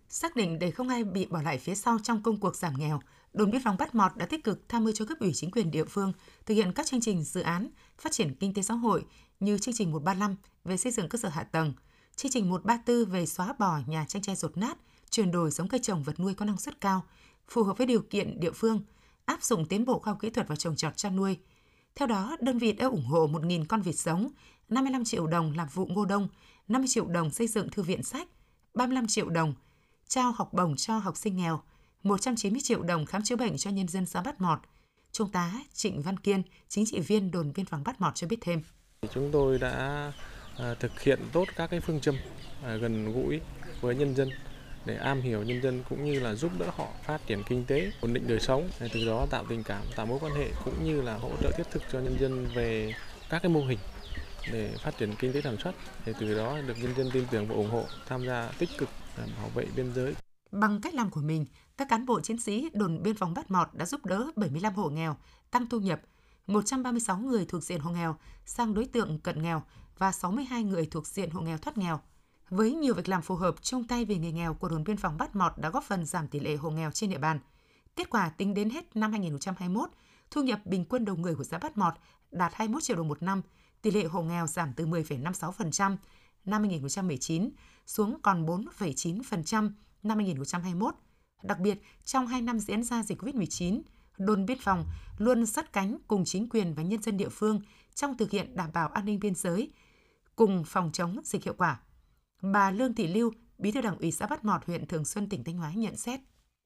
Xác 0.09 0.37
định 0.37 0.59
để 0.59 0.71
không 0.71 0.88
ai 0.88 1.04
bị 1.04 1.26
bỏ 1.26 1.42
lại 1.42 1.59
phía 1.59 1.75
sau 1.75 1.99
trong 2.02 2.23
công 2.23 2.40
cuộc 2.40 2.56
giảm 2.56 2.75
nghèo, 2.78 3.00
đồn 3.35 3.50
biên 3.50 3.62
phòng 3.62 3.76
Bát 3.79 3.95
Mọt 3.95 4.17
đã 4.17 4.26
tích 4.26 4.45
cực 4.45 4.69
tham 4.69 4.85
mưu 4.85 4.93
cho 4.93 5.05
cấp 5.05 5.19
ủy 5.21 5.33
chính 5.35 5.50
quyền 5.50 5.71
địa 5.71 5.85
phương 5.85 6.12
thực 6.47 6.55
hiện 6.55 6.73
các 6.73 6.87
chương 6.87 7.00
trình 7.00 7.25
dự 7.25 7.41
án 7.41 7.69
phát 7.99 8.12
triển 8.12 8.35
kinh 8.35 8.55
tế 8.55 8.62
xã 8.62 8.75
hội 8.75 9.05
như 9.41 9.59
chương 9.59 9.75
trình 9.75 9.93
135 9.93 10.37
về 10.64 10.76
xây 10.76 10.93
dựng 10.93 11.09
cơ 11.09 11.19
sở 11.19 11.29
hạ 11.29 11.43
tầng, 11.43 11.73
chương 12.17 12.33
trình 12.33 12.50
134 12.50 13.12
về 13.12 13.26
xóa 13.26 13.55
bỏ 13.59 13.81
nhà 13.87 14.05
tranh 14.09 14.23
tre 14.23 14.35
rột 14.35 14.57
nát, 14.57 14.79
chuyển 15.11 15.31
đổi 15.31 15.50
giống 15.50 15.69
cây 15.69 15.81
trồng 15.83 16.03
vật 16.03 16.21
nuôi 16.21 16.35
có 16.35 16.45
năng 16.45 16.57
suất 16.57 16.81
cao, 16.81 17.03
phù 17.49 17.62
hợp 17.62 17.79
với 17.79 17.87
điều 17.87 18.03
kiện 18.03 18.41
địa 18.41 18.53
phương, 18.53 18.81
áp 19.25 19.43
dụng 19.43 19.69
tiến 19.69 19.85
bộ 19.85 19.99
khoa 19.99 20.12
học 20.12 20.21
kỹ 20.21 20.31
thuật 20.31 20.49
vào 20.49 20.57
trồng 20.57 20.76
trọt 20.76 20.97
chăn 20.97 21.17
nuôi. 21.17 21.38
Theo 21.95 22.09
đó, 22.09 22.37
đơn 22.41 22.59
vị 22.59 22.73
đã 22.73 22.87
ủng 22.87 23.05
hộ 23.05 23.29
1.000 23.29 23.64
con 23.69 23.83
vịt 23.83 23.95
giống, 23.95 24.31
55 24.69 25.05
triệu 25.05 25.26
đồng 25.26 25.53
làm 25.57 25.69
vụ 25.75 25.87
ngô 25.87 26.05
đông, 26.05 26.29
50 26.69 26.88
triệu 26.88 27.07
đồng 27.07 27.31
xây 27.31 27.47
dựng 27.47 27.71
thư 27.71 27.83
viện 27.83 28.03
sách, 28.03 28.29
35 28.75 29.07
triệu 29.07 29.29
đồng 29.29 29.55
trao 30.09 30.33
học 30.33 30.53
bổng 30.53 30.76
cho 30.76 30.99
học 30.99 31.17
sinh 31.17 31.37
nghèo, 31.37 31.61
190 32.04 32.61
triệu 32.64 32.82
đồng 32.82 33.06
khám 33.06 33.23
chữa 33.23 33.37
bệnh 33.37 33.56
cho 33.56 33.70
nhân 33.70 33.88
dân 33.88 34.06
xã 34.06 34.23
Bát 34.23 34.40
Mọt. 34.40 34.58
Trung 35.12 35.30
tá 35.30 35.52
Trịnh 35.75 36.02
Văn 36.02 36.16
Kiên, 36.16 36.42
chính 36.68 36.84
trị 36.87 37.00
viên 37.00 37.30
đồn 37.30 37.52
biên 37.54 37.66
phòng 37.66 37.82
Bát 37.84 38.00
Mọt 38.00 38.14
cho 38.14 38.26
biết 38.26 38.37
thêm. 38.40 38.62
Chúng 39.14 39.30
tôi 39.32 39.58
đã 39.58 40.12
à, 40.58 40.75
thực 40.80 41.00
hiện 41.00 41.18
tốt 41.32 41.44
các 41.56 41.70
cái 41.70 41.80
phương 41.80 42.00
châm 42.00 42.14
à, 42.64 42.76
gần 42.76 43.12
gũi 43.12 43.40
với 43.80 43.94
nhân 43.94 44.16
dân 44.16 44.30
để 44.87 44.96
am 44.96 45.20
hiểu 45.20 45.42
nhân 45.42 45.62
dân 45.62 45.82
cũng 45.88 46.04
như 46.04 46.20
là 46.20 46.34
giúp 46.34 46.52
đỡ 46.58 46.66
họ 46.76 46.88
phát 47.04 47.26
triển 47.26 47.42
kinh 47.49 47.64
tế, 47.64 47.92
ổn 48.00 48.14
định 48.14 48.25
đời 48.26 48.40
sống, 48.40 48.68
từ 48.92 49.06
đó 49.06 49.26
tạo 49.30 49.44
tình 49.49 49.62
cảm, 49.62 49.82
tạo 49.96 50.06
mối 50.06 50.18
quan 50.23 50.34
hệ 50.34 50.50
cũng 50.64 50.84
như 50.84 51.02
là 51.02 51.16
hỗ 51.16 51.30
trợ 51.42 51.50
thiết 51.56 51.70
thực 51.70 51.82
cho 51.92 52.00
nhân 52.00 52.16
dân 52.20 52.46
về 52.54 52.94
các 53.30 53.42
cái 53.42 53.52
mô 53.52 53.61
hình 53.61 53.78
để 54.52 54.75
phát 54.78 54.99
triển 54.99 55.14
kinh 55.18 55.32
tế 55.32 55.40
sản 55.42 55.56
xuất 55.62 55.73
để 56.06 56.12
từ 56.20 56.34
đó 56.34 56.58
được 56.66 56.75
nhân 56.82 56.94
dân 56.96 57.11
tin 57.12 57.25
tưởng 57.30 57.49
và 57.49 57.54
ủng 57.54 57.70
hộ 57.70 57.84
tham 58.06 58.26
gia 58.26 58.52
tích 58.58 58.70
cực 58.78 58.88
bảo 59.16 59.49
vệ 59.54 59.66
biên 59.76 59.94
giới 59.94 60.14
Bằng 60.61 60.80
cách 60.80 60.94
làm 60.94 61.11
của 61.11 61.20
mình, 61.20 61.46
các 61.76 61.88
cán 61.88 62.07
bộ 62.07 62.21
chiến 62.21 62.38
sĩ 62.38 62.71
đồn 62.73 63.02
biên 63.02 63.16
phòng 63.16 63.35
Bát 63.35 63.50
Mọt 63.50 63.69
đã 63.73 63.87
giúp 63.87 64.07
đỡ 64.07 64.31
75 64.37 64.75
hộ 64.75 64.90
nghèo 64.90 65.16
tăng 65.50 65.69
thu 65.69 65.81
nhập, 65.81 66.00
136 66.47 67.19
người 67.19 67.45
thuộc 67.45 67.62
diện 67.62 67.81
hộ 67.81 67.90
nghèo 67.90 68.16
sang 68.45 68.75
đối 68.75 68.87
tượng 68.87 69.19
cận 69.19 69.43
nghèo 69.43 69.62
và 69.99 70.12
62 70.12 70.62
người 70.62 70.87
thuộc 70.87 71.07
diện 71.07 71.31
hộ 71.31 71.40
nghèo 71.40 71.59
thoát 71.59 71.78
nghèo. 71.78 72.00
Với 72.50 72.73
nhiều 72.73 72.95
việc 72.95 73.09
làm 73.09 73.23
phù 73.23 73.37
hợp 73.37 73.54
chung 73.62 73.87
tay 73.87 74.04
vì 74.04 74.19
người 74.19 74.33
nghèo 74.33 74.54
của 74.54 74.69
đồn 74.69 74.85
biên 74.85 74.97
phòng 74.97 75.16
Bát 75.19 75.37
Mọt 75.37 75.52
đã 75.59 75.71
góp 75.71 75.85
phần 75.85 76.07
giảm 76.07 76.28
tỷ 76.28 76.40
lệ 76.40 76.57
hộ 76.57 76.71
nghèo 76.71 76.90
trên 76.90 77.11
địa 77.11 77.19
bàn. 77.19 77.38
Kết 77.97 78.11
quả 78.11 78.28
tính 78.28 78.54
đến 78.54 78.71
hết 78.71 78.97
năm 78.97 79.11
2021, 79.11 79.90
thu 80.31 80.43
nhập 80.43 80.61
bình 80.64 80.85
quân 80.85 81.04
đầu 81.04 81.16
người 81.16 81.35
của 81.35 81.45
xã 81.45 81.59
Bát 81.59 81.78
Mọt 81.78 81.95
đạt 82.31 82.54
21 82.54 82.83
triệu 82.83 82.97
đồng 82.97 83.09
một 83.09 83.23
năm, 83.23 83.43
tỷ 83.83 83.90
lệ 83.90 84.04
hộ 84.04 84.23
nghèo 84.23 84.47
giảm 84.47 84.73
từ 84.73 84.87
10,56% 84.87 85.97
năm 86.45 86.62
2019 86.62 87.50
xuống 87.87 88.19
còn 88.23 88.47
4,9% 88.47 89.71
năm 90.02 90.19
2021. 90.19 90.95
Đặc 91.43 91.61
biệt, 91.61 91.83
trong 92.05 92.26
2 92.26 92.43
năm 92.43 92.59
diễn 92.59 92.83
ra 92.83 93.03
dịch 93.03 93.23
COVID-19, 93.23 93.81
đồn 94.19 94.47
biên 94.47 94.59
phòng 94.61 94.85
luôn 95.19 95.47
sát 95.47 95.73
cánh 95.73 95.99
cùng 96.09 96.25
chính 96.25 96.49
quyền 96.49 96.75
và 96.75 96.83
nhân 96.83 97.03
dân 97.03 97.17
địa 97.17 97.29
phương 97.29 97.61
trong 97.95 98.17
thực 98.17 98.31
hiện 98.31 98.57
đảm 98.57 98.71
bảo 98.73 98.88
an 98.88 99.05
ninh 99.05 99.21
biên 99.21 99.35
giới, 99.35 99.71
cùng 100.37 100.64
phòng 100.67 100.91
chống 100.93 101.21
dịch 101.25 101.45
hiệu 101.45 101.55
quả. 101.59 101.81
Bà 102.43 102.71
Lương 102.71 102.95
Thị 102.95 103.07
Lưu, 103.07 103.33
Bí 103.59 103.73
thư 103.73 103.81
Đảng 103.81 103.99
ủy 103.99 104.12
xã 104.12 104.26
Bát 104.26 104.45
Mọt, 104.45 104.64
huyện 104.67 104.87
Thường 104.87 105.05
Xuân, 105.05 105.29
tỉnh 105.29 105.45
Thanh 105.45 105.57
Hóa 105.57 105.73
nhận 105.75 105.97
xét. 105.97 106.21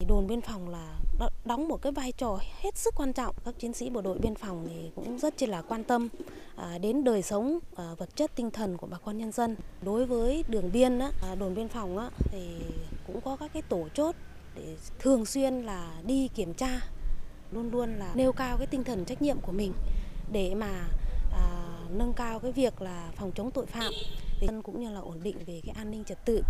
Đồn 0.09 0.27
biên 0.27 0.41
phòng 0.41 0.69
là 0.69 0.99
đóng 1.45 1.69
một 1.69 1.83
cái 1.83 1.93
vai 1.93 2.13
trò 2.13 2.39
hết 2.61 2.77
sức 2.77 2.95
quan 2.97 3.13
trọng. 3.13 3.35
Các 3.45 3.59
chiến 3.59 3.73
sĩ 3.73 3.91
bộ 3.91 4.01
đội 4.01 4.19
biên 4.19 4.35
phòng 4.35 4.67
thì 4.69 4.91
cũng 4.95 5.19
rất 5.19 5.43
là 5.43 5.63
quan 5.63 5.85
tâm 5.85 6.09
à, 6.57 6.79
đến 6.79 7.05
đời 7.05 7.23
sống 7.23 7.59
à, 7.77 7.95
vật 7.99 8.17
chất 8.17 8.37
tinh 8.37 8.51
thần 8.51 8.77
của 8.77 8.87
bà 8.87 8.99
con 8.99 9.19
nhân 9.19 9.33
dân. 9.33 9.57
Đối 9.83 10.07
với 10.07 10.45
đường 10.49 10.71
biên 10.73 10.99
à, 10.99 11.35
đồn 11.39 11.55
biên 11.55 11.69
phòng 11.69 12.11
thì 12.31 12.61
cũng 13.07 13.21
có 13.21 13.37
các 13.37 13.51
cái 13.53 13.63
tổ 13.63 13.89
chốt 13.95 14.15
để 14.59 14.77
thường 14.99 15.27
xuyên 15.27 15.55
là 15.55 16.01
đi 16.07 16.29
kiểm 16.35 16.55
tra, 16.55 16.81
luôn 17.53 17.71
luôn 17.71 17.95
là 17.99 18.13
nêu 18.15 18.33
cao 18.33 18.59
cái 18.59 18.67
tinh 18.67 18.85
thần 18.85 19.05
trách 19.05 19.23
nhiệm 19.23 19.41
của 19.41 19.53
mình 19.53 19.73
để 20.33 20.55
mà 20.55 20.89
à, 21.33 21.71
nâng 21.91 22.13
cao 22.17 22.41
cái 22.41 22.53
việc 22.53 22.83
là 22.83 23.11
phòng 23.17 23.33
chống 23.35 23.51
tội 23.51 23.67
phạm 23.67 23.93
cũng 24.63 24.81
như 24.81 24.91
là 24.91 25.01
ổn 25.01 25.23
định 25.23 25.37
về 25.47 25.61
cái 25.65 25.75
an 25.79 25.91
ninh 25.91 26.05
trật 26.05 26.27
tự. 26.27 26.43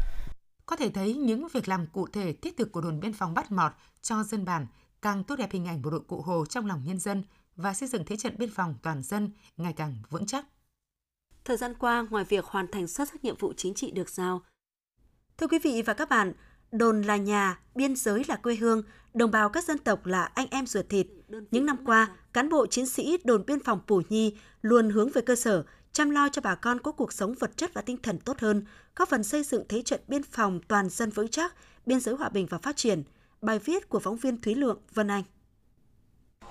Có 0.67 0.77
thể 0.77 0.91
thấy 0.91 1.15
những 1.15 1.49
việc 1.53 1.69
làm 1.69 1.87
cụ 1.87 2.07
thể 2.07 2.33
thiết 2.33 2.57
thực 2.57 2.73
của 2.73 2.81
đồn 2.81 3.00
biên 3.00 3.12
phòng 3.12 3.35
Bắt 3.35 3.53
Mọt 3.53 3.73
cho 4.03 4.23
dân 4.23 4.45
bản 4.45 4.67
càng 5.03 5.25
tốt 5.25 5.37
đẹp 5.37 5.53
hình 5.53 5.67
ảnh 5.67 5.83
bộ 5.83 5.91
đội 5.91 6.00
cụ 6.00 6.23
Hồ 6.23 6.47
trong 6.47 6.67
lòng 6.67 6.83
nhân 6.85 6.99
dân 6.99 7.23
và 7.57 7.75
xây 7.75 7.88
dựng 7.88 8.05
thế 8.05 8.17
trận 8.17 8.38
biên 8.38 8.50
phòng 8.50 8.75
toàn 8.83 9.03
dân 9.03 9.31
ngày 9.57 9.73
càng 9.73 9.97
vững 10.11 10.27
chắc. 10.27 10.47
Thời 11.45 11.57
gian 11.57 11.75
qua, 11.75 12.07
ngoài 12.11 12.25
việc 12.25 12.45
hoàn 12.45 12.67
thành 12.71 12.87
xuất 12.87 13.09
sắc 13.09 13.25
nhiệm 13.25 13.37
vụ 13.37 13.53
chính 13.57 13.75
trị 13.75 13.91
được 13.91 14.09
giao, 14.09 14.43
Thưa 15.38 15.47
quý 15.47 15.59
vị 15.59 15.83
và 15.83 15.95
các 15.95 16.09
bạn, 16.09 16.33
đồn 16.73 17.03
là 17.03 17.17
nhà, 17.17 17.59
biên 17.75 17.97
giới 17.97 18.25
là 18.29 18.37
quê 18.37 18.55
hương, 18.55 18.83
đồng 19.15 19.31
bào 19.31 19.49
các 19.49 19.65
dân 19.65 19.79
tộc 19.79 20.07
là 20.07 20.25
anh 20.25 20.47
em 20.51 20.67
ruột 20.67 20.89
thịt. 20.89 21.07
Những 21.51 21.67
năm 21.67 21.77
qua, 21.85 22.17
cán 22.33 22.49
bộ 22.49 22.67
chiến 22.67 22.87
sĩ 22.87 23.19
đồn 23.25 23.47
biên 23.47 23.61
phòng 23.61 23.81
Pù 23.87 24.03
Nhi 24.09 24.37
luôn 24.63 24.91
hướng 24.91 25.11
về 25.11 25.23
cơ 25.23 25.37
sở, 25.37 25.65
chăm 25.93 26.11
lo 26.11 26.29
cho 26.29 26.43
bà 26.43 26.55
con 26.55 26.81
có 26.81 26.93
cuộc 26.93 27.13
sống 27.13 27.35
vật 27.41 27.57
chất 27.57 27.75
và 27.75 27.83
tinh 27.83 27.97
thần 28.03 28.19
tốt 28.19 28.39
hơn, 28.41 28.65
góp 28.97 29.09
phần 29.09 29.25
xây 29.25 29.43
dựng 29.43 29.65
thế 29.69 29.83
trận 29.83 30.01
biên 30.09 30.23
phòng 30.23 30.61
toàn 30.69 30.89
dân 30.89 31.11
vững 31.11 31.29
chắc, 31.29 31.55
biên 31.87 32.01
giới 32.01 32.15
hòa 32.15 32.29
bình 32.29 32.47
và 32.47 32.59
phát 32.59 32.77
triển. 32.77 33.03
Bài 33.43 33.59
viết 33.59 33.89
của 33.89 33.99
phóng 33.99 34.17
viên 34.17 34.41
Thúy 34.41 34.55
Lượng, 34.55 34.79
Vân 34.95 35.09
Anh. 35.09 35.23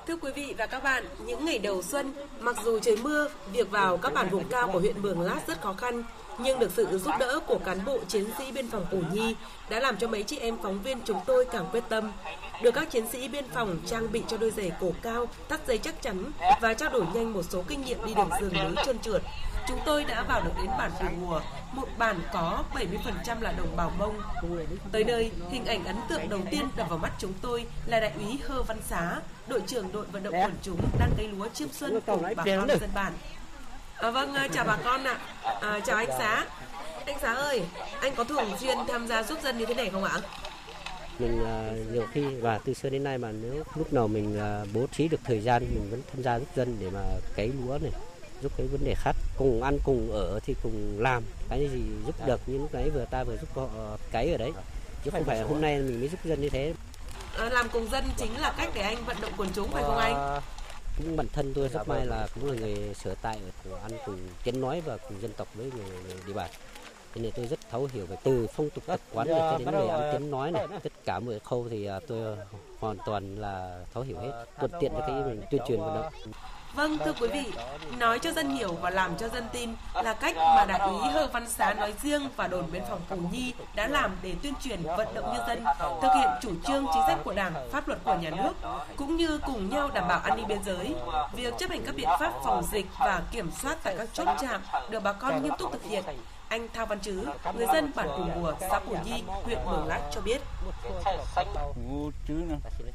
Thưa 0.08 0.18
quý 0.22 0.32
vị 0.36 0.56
và 0.58 0.66
các 0.66 0.84
bạn, 0.84 1.06
những 1.26 1.46
ngày 1.46 1.60
đầu 1.60 1.82
xuân, 1.82 2.14
mặc 2.40 2.56
dù 2.64 2.80
trời 2.80 2.96
mưa, 2.96 3.28
việc 3.52 3.72
vào 3.72 3.98
các 3.98 4.14
bản 4.14 4.30
vùng 4.30 4.44
cao 4.50 4.70
của 4.74 4.80
huyện 4.80 5.02
Mường 5.02 5.22
Lát 5.22 5.40
rất 5.48 5.62
khó 5.62 5.74
khăn, 5.74 6.04
nhưng 6.38 6.60
được 6.60 6.72
sự 6.76 6.98
giúp 6.98 7.12
đỡ 7.20 7.40
của 7.48 7.60
cán 7.66 7.86
bộ 7.86 8.00
chiến 8.08 8.26
sĩ 8.38 8.52
biên 8.52 8.72
phòng 8.72 8.86
Pù 8.92 9.02
Nhi 9.12 9.36
đã 9.70 9.80
làm 9.80 9.98
cho 9.98 10.08
mấy 10.08 10.24
chị 10.24 10.38
em 10.38 10.58
phóng 10.64 10.82
viên 10.84 10.98
chúng 11.06 11.20
tôi 11.26 11.46
càng 11.46 11.66
quyết 11.72 11.84
tâm. 11.90 12.12
Được 12.62 12.72
các 12.72 12.90
chiến 12.90 13.06
sĩ 13.12 13.28
biên 13.28 13.46
phòng 13.54 13.78
trang 13.86 14.12
bị 14.12 14.24
cho 14.28 14.38
đôi 14.38 14.52
giày 14.52 14.72
cổ 14.82 14.92
cao, 15.02 15.26
thắt 15.50 15.68
dây 15.68 15.78
chắc 15.78 16.02
chắn 16.02 16.32
và 16.62 16.74
trao 16.74 16.90
đổi 16.90 17.06
nhanh 17.14 17.34
một 17.34 17.44
số 17.50 17.64
kinh 17.68 17.82
nghiệm 17.82 18.06
đi 18.06 18.14
đường 18.14 18.30
rừng 18.42 18.54
núi 18.54 18.76
trơn 18.86 19.00
trượt. 19.00 19.22
Chúng 19.68 19.80
tôi 19.86 20.04
đã 20.06 20.24
vào 20.24 20.42
được 20.44 20.52
đến 20.58 20.72
bản 20.78 20.92
Pù 21.00 21.06
Mùa, 21.22 21.42
một 21.74 21.88
bản 21.98 22.20
có 22.34 22.64
70% 22.74 23.42
là 23.42 23.52
đồng 23.52 23.76
bào 23.76 23.92
Mông. 24.00 24.22
Tới 24.92 25.04
nơi, 25.04 25.32
hình 25.50 25.66
ảnh 25.66 25.86
ấn 25.86 25.96
tượng 26.10 26.30
đầu 26.30 26.42
tiên 26.52 26.68
đập 26.76 26.90
vào 26.90 26.98
mắt 26.98 27.12
chúng 27.20 27.34
tôi 27.42 27.66
là 27.86 28.00
đại 28.00 28.12
úy 28.20 28.40
Hơ 28.48 28.64
Văn 28.64 28.78
Xá, 28.90 29.20
đội 29.48 29.62
trưởng 29.68 29.92
đội 29.92 30.06
vận 30.06 30.24
động 30.24 30.34
quần 30.34 30.56
chúng 30.62 30.82
đang 31.00 31.12
cấy 31.18 31.28
lúa 31.28 31.48
chiêm 31.54 31.70
xuân 31.72 32.00
cùng 32.06 32.24
bà 32.36 32.44
con 32.46 32.68
dân 32.68 32.90
bản. 32.94 33.14
À, 33.98 34.12
vâng, 34.12 34.36
chào 34.54 34.66
bà 34.66 34.78
con 34.84 35.04
ạ. 35.04 35.20
À, 35.62 35.80
chào 35.86 35.98
anh 35.98 36.10
Xá. 36.18 36.46
Anh 37.06 37.20
Xá 37.22 37.34
ơi, 37.34 37.62
anh 38.02 38.16
có 38.16 38.24
thường 38.24 38.46
xuyên 38.60 38.78
tham 38.88 39.08
gia 39.08 39.24
giúp 39.24 39.40
dân 39.44 39.58
như 39.58 39.66
thế 39.66 39.74
này 39.74 39.90
không 39.90 40.04
ạ? 40.04 40.20
mình 41.20 41.42
uh, 41.42 41.94
nhiều 41.94 42.06
khi 42.14 42.26
và 42.42 42.60
từ 42.66 42.74
xưa 42.74 42.90
đến 42.90 43.04
nay 43.04 43.18
mà 43.18 43.32
nếu 43.32 43.64
lúc 43.76 43.94
nào 43.94 44.08
mình 44.08 44.38
uh, 44.38 44.68
bố 44.74 44.86
trí 44.92 45.08
được 45.08 45.20
thời 45.24 45.42
gian 45.42 45.64
mình 45.74 45.90
vẫn 45.92 46.02
tham 46.14 46.24
gia 46.24 46.40
giúp 46.40 46.48
dân 46.56 46.78
để 46.80 46.90
mà 46.90 47.02
cấy 47.36 47.52
lúa 47.62 47.78
này 47.82 47.92
giúp 48.42 48.52
cái 48.58 48.68
vấn 48.68 48.84
đề 48.86 48.94
khác 48.98 49.16
cùng 49.38 49.64
ăn 49.64 49.78
cùng 49.84 50.12
ở 50.12 50.40
thì 50.46 50.56
cùng 50.64 51.00
làm 51.00 51.24
cái 51.50 51.70
gì 51.74 51.82
giúp 52.06 52.16
được 52.28 52.42
như 52.48 52.58
lúc 52.58 52.74
nãy 52.74 52.90
vừa 52.90 53.06
ta 53.06 53.24
vừa 53.24 53.38
giúp 53.38 53.50
họ 53.56 53.98
cấy 54.12 54.32
ở 54.32 54.38
đấy 54.38 54.52
chứ 55.06 55.12
không 55.12 55.24
phải 55.24 55.42
hôm 55.42 55.62
nay 55.62 55.80
mình 55.80 56.00
mới 56.00 56.10
giúp 56.10 56.20
dân 56.24 56.42
như 56.42 56.50
thế 56.50 56.74
à, 56.74 56.87
Ờ, 57.38 57.50
làm 57.50 57.70
cùng 57.70 57.90
dân 57.90 58.04
chính 58.18 58.40
là 58.40 58.54
cách 58.58 58.70
để 58.74 58.82
anh 58.82 59.06
vận 59.06 59.18
động 59.22 59.32
quần 59.38 59.50
chúng 59.56 59.72
phải 59.72 59.84
không 59.84 59.98
anh? 59.98 60.42
Cũng 60.98 61.18
bản 61.18 61.28
thân 61.34 61.54
tôi 61.56 61.70
rất 61.70 61.88
may 61.88 62.06
là 62.06 62.28
cũng 62.36 62.52
là 62.52 62.56
người 62.60 62.94
sở 62.96 63.16
tại 63.22 63.40
ở 63.72 63.78
ăn 63.82 63.92
cùng 64.06 64.18
tiếng 64.44 64.62
nói 64.62 64.82
và 64.86 64.98
cùng 64.98 65.22
dân 65.22 65.32
tộc 65.38 65.48
với 65.54 65.72
người, 65.76 65.86
người 66.04 66.16
địa 66.28 66.34
bàn. 66.34 66.50
Cho 67.16 67.22
nên 67.22 67.32
tôi 67.36 67.48
rất 67.48 67.60
thấu 67.72 67.90
hiểu 67.94 68.06
về 68.06 68.16
từ 68.24 68.48
phong 68.54 68.70
tục 68.70 68.84
tập 68.88 69.00
quán 69.14 69.28
này 69.28 69.40
cho 69.40 69.58
đến 69.58 69.72
người 69.72 69.88
ăn 69.88 70.10
tiếng 70.12 70.32
nói 70.32 70.52
này 70.52 70.68
tất 70.84 70.94
cả 71.06 71.20
mọi 71.20 71.40
khâu 71.40 71.68
thì 71.70 71.86
à, 71.86 72.00
tôi 72.08 72.38
hoàn 72.80 72.98
toàn 73.06 73.36
là 73.36 73.80
thấu 73.94 74.04
hiểu 74.04 74.18
hết 74.18 74.46
thuận 74.60 74.72
tiện 74.80 74.92
cho 74.94 75.00
cái 75.08 75.16
tuyên 75.52 75.62
truyền 75.68 75.80
vận 75.80 75.96
động. 75.96 76.14
Vâng, 76.78 76.98
thưa 77.06 77.14
quý 77.20 77.28
vị, 77.28 77.46
nói 77.98 78.20
cho 78.20 78.32
dân 78.32 78.50
hiểu 78.50 78.74
và 78.82 78.90
làm 78.90 79.18
cho 79.18 79.30
dân 79.30 79.48
tin 79.54 79.74
là 79.94 80.14
cách 80.14 80.36
mà 80.38 80.66
đại 80.68 80.80
úy 80.80 81.12
Hơ 81.12 81.28
Văn 81.34 81.50
Xá 81.50 81.74
nói 81.74 81.94
riêng 82.02 82.30
và 82.36 82.48
đồn 82.48 82.72
biên 82.72 82.82
phòng 82.90 83.00
Cù 83.10 83.16
Nhi 83.16 83.54
đã 83.76 83.88
làm 83.88 84.18
để 84.22 84.36
tuyên 84.44 84.54
truyền 84.64 84.84
vận 84.84 85.14
động 85.14 85.34
nhân 85.34 85.44
dân 85.48 85.66
thực 86.02 86.10
hiện 86.16 86.30
chủ 86.42 86.50
trương 86.68 86.86
chính 86.94 87.04
sách 87.08 87.18
của 87.24 87.34
Đảng, 87.34 87.54
pháp 87.72 87.88
luật 87.88 88.00
của 88.04 88.18
nhà 88.22 88.30
nước, 88.30 88.54
cũng 88.96 89.16
như 89.16 89.40
cùng 89.46 89.70
nhau 89.70 89.90
đảm 89.94 90.08
bảo 90.08 90.20
an 90.20 90.38
ninh 90.38 90.48
biên 90.48 90.64
giới. 90.64 90.96
Việc 91.34 91.54
chấp 91.60 91.70
hành 91.70 91.82
các 91.86 91.96
biện 91.96 92.10
pháp 92.20 92.34
phòng 92.44 92.64
dịch 92.72 92.86
và 93.00 93.22
kiểm 93.32 93.52
soát 93.62 93.78
tại 93.84 93.96
các 93.98 94.10
chốt 94.14 94.28
trạm 94.42 94.62
được 94.90 95.04
bà 95.04 95.14
con 95.14 95.44
nghiêm 95.44 95.54
túc 95.60 95.72
thực 95.72 95.84
hiện 95.84 96.04
anh 96.50 96.68
Thao 96.74 96.86
Văn 96.86 97.00
Chứ 97.00 97.26
người 97.56 97.68
dân 97.74 97.92
bản 97.96 98.08
Pù 98.08 98.24
Mùa, 98.36 98.54
xã 98.60 98.80
Cù 98.80 98.96
Nhi, 99.06 99.24
huyện 99.44 99.58
Mường 99.66 99.88
Lát 99.88 100.02
cho 100.12 100.22
biết. 100.22 100.42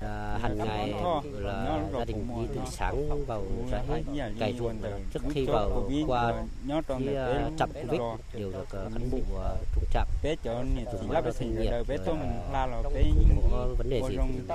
À, 0.00 0.38
hàng 0.42 0.58
ngày 0.58 0.94
là 1.32 1.80
gia 1.92 2.04
đình 2.04 2.28
đi 2.28 2.46
từ 2.54 2.60
sáng 2.70 3.24
vào 3.26 3.44
rẫy 3.70 4.04
cày 4.38 4.54
ruộng 4.58 4.78
trước 5.12 5.20
khi 5.30 5.46
vào 5.46 5.90
qua 6.06 6.34
cái 6.88 6.98
uh, 6.98 7.58
trạm 7.58 7.70
Covid 7.72 8.00
đều 8.34 8.52
được 8.52 8.62
uh, 8.62 8.70
cán 8.70 9.10
bộ 9.10 9.18
uh, 9.18 9.58
trung 9.74 9.84
trạm 9.92 10.06
dùng 10.92 11.08
máy 11.08 11.22
thân 11.38 11.56
nhiệt 11.58 11.72
có 13.50 13.68
vấn 13.78 13.90
đề 13.90 14.02
gì 14.08 14.18
thì 14.18 14.54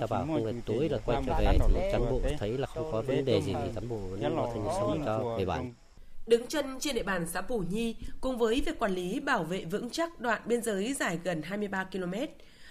cho 0.00 0.06
vào 0.06 0.26
không 0.26 0.44
là 0.44 0.52
tối 0.66 0.88
là 0.88 0.98
quay 1.06 1.22
trở 1.26 1.32
về 1.38 1.58
thì 1.68 1.92
cán 1.92 2.10
bộ 2.10 2.20
thấy 2.38 2.58
là 2.58 2.66
không 2.66 2.92
có 2.92 3.02
vấn 3.02 3.24
đề 3.24 3.40
gì 3.42 3.54
thì 3.62 3.70
cán 3.74 3.88
bộ 3.88 3.96
vẫn 3.96 4.36
lo 4.36 4.46
thân 4.46 4.64
sống 4.66 5.02
cho 5.04 5.36
về 5.38 5.44
bản 5.44 5.72
Đứng 6.28 6.46
chân 6.46 6.80
trên 6.80 6.94
địa 6.94 7.02
bàn 7.02 7.26
xã 7.26 7.40
Pù 7.40 7.58
Nhi, 7.70 7.96
cùng 8.20 8.38
với 8.38 8.62
việc 8.66 8.78
quản 8.78 8.94
lý 8.94 9.20
bảo 9.20 9.44
vệ 9.44 9.64
vững 9.64 9.90
chắc 9.90 10.20
đoạn 10.20 10.42
biên 10.46 10.62
giới 10.62 10.94
dài 10.94 11.18
gần 11.24 11.42
23 11.42 11.84
km, 11.84 12.14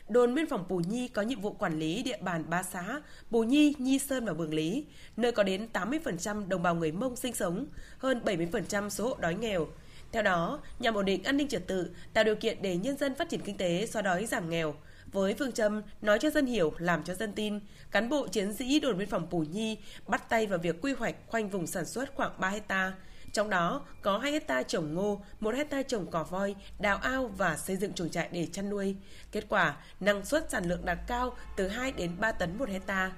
đồn 0.09 0.35
biên 0.35 0.47
phòng 0.47 0.65
Pù 0.69 0.81
Nhi 0.89 1.07
có 1.07 1.21
nhiệm 1.21 1.41
vụ 1.41 1.51
quản 1.51 1.79
lý 1.79 2.03
địa 2.03 2.17
bàn 2.21 2.43
ba 2.49 2.63
xã 2.63 3.01
Pù 3.31 3.43
Nhi, 3.43 3.75
Nhi 3.77 3.99
Sơn 3.99 4.25
và 4.25 4.33
Mường 4.33 4.53
Lý, 4.53 4.85
nơi 5.17 5.31
có 5.31 5.43
đến 5.43 5.67
80% 5.73 6.47
đồng 6.47 6.63
bào 6.63 6.75
người 6.75 6.91
Mông 6.91 7.15
sinh 7.15 7.33
sống, 7.33 7.65
hơn 7.97 8.21
70% 8.25 8.89
số 8.89 9.07
hộ 9.07 9.15
đói 9.19 9.35
nghèo. 9.35 9.67
Theo 10.11 10.23
đó, 10.23 10.59
nhằm 10.79 10.93
ổn 10.93 11.05
định 11.05 11.23
an 11.23 11.37
ninh 11.37 11.47
trật 11.47 11.67
tự, 11.67 11.91
tạo 12.13 12.23
điều 12.23 12.35
kiện 12.35 12.61
để 12.61 12.77
nhân 12.77 12.97
dân 12.97 13.15
phát 13.15 13.29
triển 13.29 13.41
kinh 13.41 13.57
tế, 13.57 13.87
xóa 13.87 14.01
đói 14.01 14.25
giảm 14.25 14.49
nghèo, 14.49 14.75
với 15.11 15.35
phương 15.39 15.51
châm 15.51 15.81
nói 16.01 16.19
cho 16.19 16.29
dân 16.29 16.45
hiểu, 16.45 16.73
làm 16.77 17.03
cho 17.03 17.13
dân 17.13 17.33
tin, 17.33 17.59
cán 17.91 18.09
bộ 18.09 18.27
chiến 18.27 18.53
sĩ 18.53 18.79
đồn 18.79 18.97
biên 18.97 19.09
phòng 19.09 19.27
Pù 19.29 19.39
Nhi 19.39 19.77
bắt 20.07 20.29
tay 20.29 20.47
vào 20.47 20.59
việc 20.59 20.81
quy 20.81 20.93
hoạch 20.93 21.15
khoanh 21.27 21.49
vùng 21.49 21.67
sản 21.67 21.85
xuất 21.85 22.15
khoảng 22.15 22.31
3 22.39 22.49
hecta 22.49 22.93
trong 23.37 23.49
đó 23.49 23.81
có 24.01 24.17
2 24.17 24.31
hecta 24.31 24.63
trồng 24.63 24.93
ngô, 24.93 25.21
1 25.39 25.55
hecta 25.55 25.83
trồng 25.83 26.11
cỏ 26.11 26.23
voi, 26.23 26.55
đào 26.79 26.97
ao 26.97 27.27
và 27.27 27.57
xây 27.57 27.75
dựng 27.75 27.93
chuồng 27.93 28.09
trại 28.09 28.29
để 28.31 28.47
chăn 28.51 28.69
nuôi. 28.69 28.95
Kết 29.31 29.45
quả, 29.49 29.77
năng 29.99 30.25
suất 30.25 30.51
sản 30.51 30.65
lượng 30.65 30.85
đạt 30.85 30.97
cao 31.07 31.37
từ 31.55 31.67
2 31.67 31.91
đến 31.91 32.11
3 32.19 32.31
tấn 32.31 32.57
một 32.57 32.69
hecta. 32.69 33.11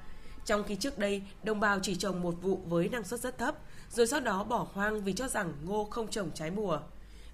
Trong 0.46 0.64
khi 0.64 0.76
trước 0.76 0.98
đây, 0.98 1.22
đồng 1.44 1.60
bào 1.60 1.80
chỉ 1.80 1.96
trồng 1.96 2.22
một 2.22 2.36
vụ 2.42 2.60
với 2.68 2.90
năng 2.90 3.04
suất 3.04 3.20
rất 3.20 3.38
thấp, 3.38 3.56
rồi 3.90 4.08
sau 4.08 4.20
đó 4.20 4.44
bỏ 4.44 4.68
hoang 4.74 5.04
vì 5.04 5.14
cho 5.14 5.28
rằng 5.28 5.54
ngô 5.64 5.86
không 5.86 6.08
trồng 6.08 6.32
trái 6.34 6.52
mùa. 6.52 6.80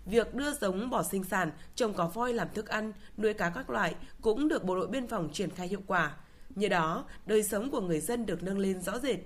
Việc 0.06 0.36
đưa 0.36 0.54
giống 0.54 0.90
bò 0.90 1.04
sinh 1.04 1.24
sản, 1.24 1.52
trồng 1.76 1.94
cỏ 1.94 2.08
voi 2.08 2.34
làm 2.34 2.48
thức 2.54 2.68
ăn, 2.68 2.94
nuôi 3.18 3.34
cá 3.34 3.50
các 3.50 3.70
loại 3.70 3.96
cũng 4.22 4.48
được 4.48 4.64
Bộ 4.64 4.76
đội 4.76 4.88
Biên 4.88 5.08
phòng 5.08 5.30
triển 5.34 5.50
khai 5.50 5.68
hiệu 5.68 5.82
quả. 5.88 6.16
Nhờ 6.50 6.68
đó, 6.68 7.06
đời 7.26 7.44
sống 7.44 7.72
của 7.72 7.82
người 7.82 8.00
dân 8.00 8.26
được 8.26 8.44
nâng 8.44 8.60
lên 8.60 8.82
rõ 8.82 9.00
rệt. 9.00 9.20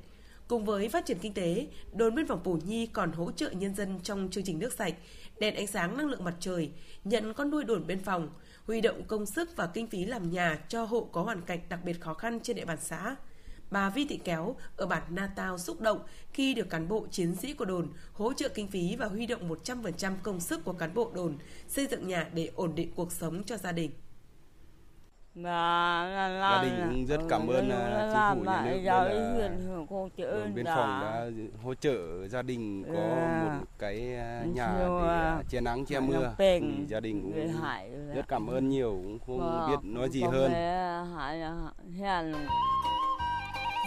Cùng 0.50 0.66
với 0.66 0.90
phát 0.90 1.06
triển 1.06 1.20
kinh 1.20 1.34
tế, 1.34 1.68
đồn 1.94 2.16
biên 2.16 2.28
phòng 2.28 2.44
Pù 2.44 2.58
Nhi 2.66 2.86
còn 2.86 3.12
hỗ 3.12 3.32
trợ 3.32 3.52
nhân 3.52 3.76
dân 3.76 4.00
trong 4.04 4.28
chương 4.32 4.44
trình 4.44 4.60
nước 4.60 4.74
sạch, 4.74 4.94
đèn 5.40 5.56
ánh 5.56 5.68
sáng 5.68 5.98
năng 5.98 6.08
lượng 6.08 6.24
mặt 6.24 6.36
trời, 6.40 6.72
nhận 7.04 7.34
con 7.34 7.50
nuôi 7.50 7.64
đồn 7.64 7.88
biên 7.88 8.04
phòng, 8.04 8.30
huy 8.68 8.82
động 8.82 9.04
công 9.08 9.26
sức 9.26 9.50
và 9.56 9.68
kinh 9.68 9.88
phí 9.88 10.06
làm 10.06 10.32
nhà 10.32 10.60
cho 10.68 10.84
hộ 10.84 11.10
có 11.12 11.22
hoàn 11.22 11.42
cảnh 11.42 11.60
đặc 11.70 11.80
biệt 11.86 12.02
khó 12.02 12.14
khăn 12.14 12.40
trên 12.44 12.56
địa 12.56 12.66
bàn 12.66 12.78
xã. 12.82 13.16
Bà 13.72 13.90
Vi 13.90 14.06
Thị 14.06 14.20
Kéo 14.24 14.56
ở 14.78 14.86
bản 14.86 15.04
Na 15.10 15.30
Tao 15.36 15.58
xúc 15.58 15.82
động 15.82 16.00
khi 16.34 16.54
được 16.54 16.70
cán 16.70 16.88
bộ 16.88 17.08
chiến 17.12 17.36
sĩ 17.36 17.54
của 17.54 17.66
đồn 17.66 17.88
hỗ 18.14 18.34
trợ 18.34 18.50
kinh 18.50 18.68
phí 18.68 18.96
và 18.96 19.06
huy 19.06 19.26
động 19.26 19.50
100% 19.64 20.14
công 20.24 20.40
sức 20.40 20.64
của 20.64 20.74
cán 20.74 20.94
bộ 20.94 21.12
đồn 21.16 21.38
xây 21.68 21.88
dựng 21.88 22.08
nhà 22.08 22.30
để 22.34 22.50
ổn 22.56 22.76
định 22.76 22.92
cuộc 22.96 23.12
sống 23.12 23.44
cho 23.44 23.58
gia 23.58 23.72
đình. 23.72 23.92
Gia 25.44 26.64
đình 26.64 27.06
rất 27.06 27.20
cảm 27.30 27.48
ơn 27.48 27.70
à, 27.70 28.34
chính 28.34 28.40
phủ 28.40 28.52
nhà 28.52 28.62
nước 28.66 28.80
là 28.84 29.10
đồn 30.18 30.54
biên 30.54 30.66
phòng 30.66 31.02
đã 31.02 31.26
hỗ 31.64 31.74
trợ 31.74 32.28
gia 32.28 32.42
đình 32.42 32.84
có 32.84 33.16
một 33.46 33.66
cái 33.80 34.16
à, 34.16 34.44
nhà 34.54 34.74
để 34.80 35.44
che 35.50 35.62
nắng 35.62 35.86
che 35.86 36.00
mưa. 36.00 36.34
Ừ, 36.38 36.60
gia 36.88 37.00
đình 37.00 37.22
cũng 37.22 37.54
rất 38.16 38.28
cảm 38.28 38.48
ơn 38.48 38.70
nhiều, 38.70 39.02
cũng 39.04 39.20
không 39.28 39.68
biết 39.70 39.80
nói 39.84 40.10
gì 40.10 40.22
hơn. 40.22 40.54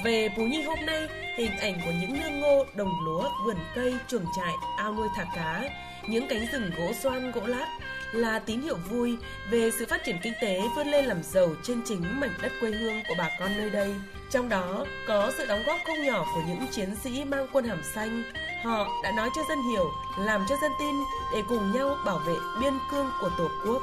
Về 0.05 0.29
Phú 0.37 0.43
Nhi 0.43 0.63
hôm 0.63 0.79
nay, 0.87 1.09
hình 1.37 1.53
ảnh 1.61 1.75
của 1.85 1.93
những 2.01 2.21
nương 2.21 2.41
ngô, 2.41 2.65
đồng 2.77 2.91
lúa, 3.05 3.29
vườn 3.45 3.57
cây, 3.75 3.95
chuồng 4.09 4.25
trại, 4.37 4.53
ao 4.79 4.95
nuôi 4.95 5.09
thả 5.17 5.25
cá, 5.35 5.65
những 6.09 6.27
cánh 6.29 6.47
rừng 6.53 6.71
gỗ 6.79 6.93
xoan, 6.93 7.31
gỗ 7.31 7.41
lát 7.47 7.67
là 8.13 8.39
tín 8.39 8.61
hiệu 8.61 8.77
vui 8.91 9.17
về 9.51 9.71
sự 9.79 9.87
phát 9.87 10.05
triển 10.05 10.17
kinh 10.23 10.33
tế 10.43 10.61
vươn 10.77 10.87
lên 10.87 11.05
làm 11.05 11.23
giàu 11.23 11.49
trên 11.63 11.83
chính 11.85 12.21
mảnh 12.21 12.33
đất 12.43 12.53
quê 12.61 12.71
hương 12.71 13.03
của 13.09 13.15
bà 13.19 13.31
con 13.41 13.57
nơi 13.57 13.71
đây. 13.71 13.95
Trong 14.31 14.49
đó 14.49 14.85
có 15.09 15.33
sự 15.39 15.47
đóng 15.47 15.63
góp 15.67 15.79
không 15.87 16.07
nhỏ 16.07 16.27
của 16.35 16.43
những 16.49 16.67
chiến 16.71 16.97
sĩ 17.05 17.25
mang 17.25 17.47
quân 17.53 17.65
hàm 17.65 17.83
xanh. 17.95 18.23
Họ 18.65 18.89
đã 19.03 19.13
nói 19.17 19.31
cho 19.37 19.43
dân 19.49 19.59
hiểu, 19.71 19.91
làm 20.19 20.45
cho 20.49 20.57
dân 20.63 20.73
tin 20.79 20.95
để 21.35 21.43
cùng 21.49 21.73
nhau 21.73 21.97
bảo 22.05 22.19
vệ 22.19 22.35
biên 22.61 22.75
cương 22.91 23.11
của 23.21 23.31
Tổ 23.39 23.49
quốc. 23.67 23.83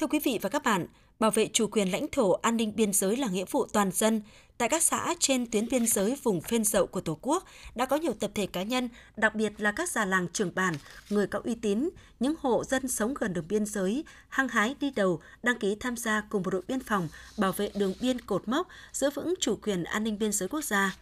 Thưa 0.00 0.06
quý 0.06 0.18
vị 0.18 0.38
và 0.42 0.48
các 0.48 0.62
bạn, 0.62 0.86
bảo 1.18 1.30
vệ 1.30 1.48
chủ 1.52 1.66
quyền 1.66 1.88
lãnh 1.88 2.06
thổ 2.12 2.32
an 2.32 2.56
ninh 2.56 2.72
biên 2.76 2.92
giới 2.92 3.16
là 3.16 3.28
nghĩa 3.28 3.44
vụ 3.50 3.66
toàn 3.66 3.90
dân. 3.92 4.22
Tại 4.58 4.68
các 4.68 4.82
xã 4.82 5.14
trên 5.18 5.50
tuyến 5.50 5.68
biên 5.68 5.86
giới 5.86 6.16
vùng 6.22 6.40
phên 6.40 6.64
dậu 6.64 6.86
của 6.86 7.00
Tổ 7.00 7.18
quốc 7.22 7.44
đã 7.74 7.86
có 7.86 7.96
nhiều 7.96 8.12
tập 8.20 8.30
thể 8.34 8.46
cá 8.46 8.62
nhân, 8.62 8.88
đặc 9.16 9.34
biệt 9.34 9.52
là 9.58 9.72
các 9.72 9.90
già 9.90 10.04
làng 10.04 10.26
trưởng 10.32 10.54
bản, 10.54 10.74
người 11.10 11.26
có 11.26 11.40
uy 11.44 11.54
tín, 11.54 11.88
những 12.20 12.34
hộ 12.40 12.64
dân 12.64 12.88
sống 12.88 13.14
gần 13.14 13.32
đường 13.32 13.48
biên 13.48 13.66
giới, 13.66 14.04
hăng 14.28 14.48
hái 14.48 14.74
đi 14.80 14.90
đầu, 14.90 15.20
đăng 15.42 15.58
ký 15.58 15.76
tham 15.80 15.96
gia 15.96 16.22
cùng 16.30 16.42
bộ 16.42 16.50
đội 16.50 16.62
biên 16.68 16.80
phòng 16.80 17.08
bảo 17.38 17.52
vệ 17.52 17.70
đường 17.74 17.94
biên 18.00 18.20
cột 18.20 18.48
mốc, 18.48 18.68
giữ 18.92 19.10
vững 19.10 19.34
chủ 19.40 19.56
quyền 19.62 19.84
an 19.84 20.04
ninh 20.04 20.18
biên 20.18 20.32
giới 20.32 20.48
quốc 20.48 20.64
gia. 20.64 20.96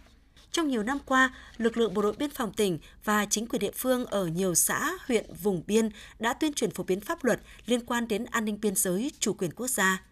Trong 0.52 0.68
nhiều 0.68 0.82
năm 0.82 0.98
qua, 1.06 1.34
lực 1.56 1.76
lượng 1.76 1.94
bộ 1.94 2.02
đội 2.02 2.12
biên 2.18 2.30
phòng 2.30 2.52
tỉnh 2.52 2.78
và 3.04 3.26
chính 3.30 3.46
quyền 3.46 3.60
địa 3.60 3.70
phương 3.74 4.06
ở 4.06 4.26
nhiều 4.26 4.54
xã, 4.54 4.92
huyện, 5.06 5.26
vùng 5.42 5.62
biên 5.66 5.88
đã 6.18 6.32
tuyên 6.32 6.52
truyền 6.52 6.70
phổ 6.70 6.84
biến 6.84 7.00
pháp 7.00 7.24
luật 7.24 7.40
liên 7.66 7.86
quan 7.86 8.08
đến 8.08 8.24
an 8.24 8.44
ninh 8.44 8.60
biên 8.60 8.74
giới, 8.74 9.12
chủ 9.18 9.32
quyền 9.32 9.50
quốc 9.50 9.68
gia. 9.68 10.02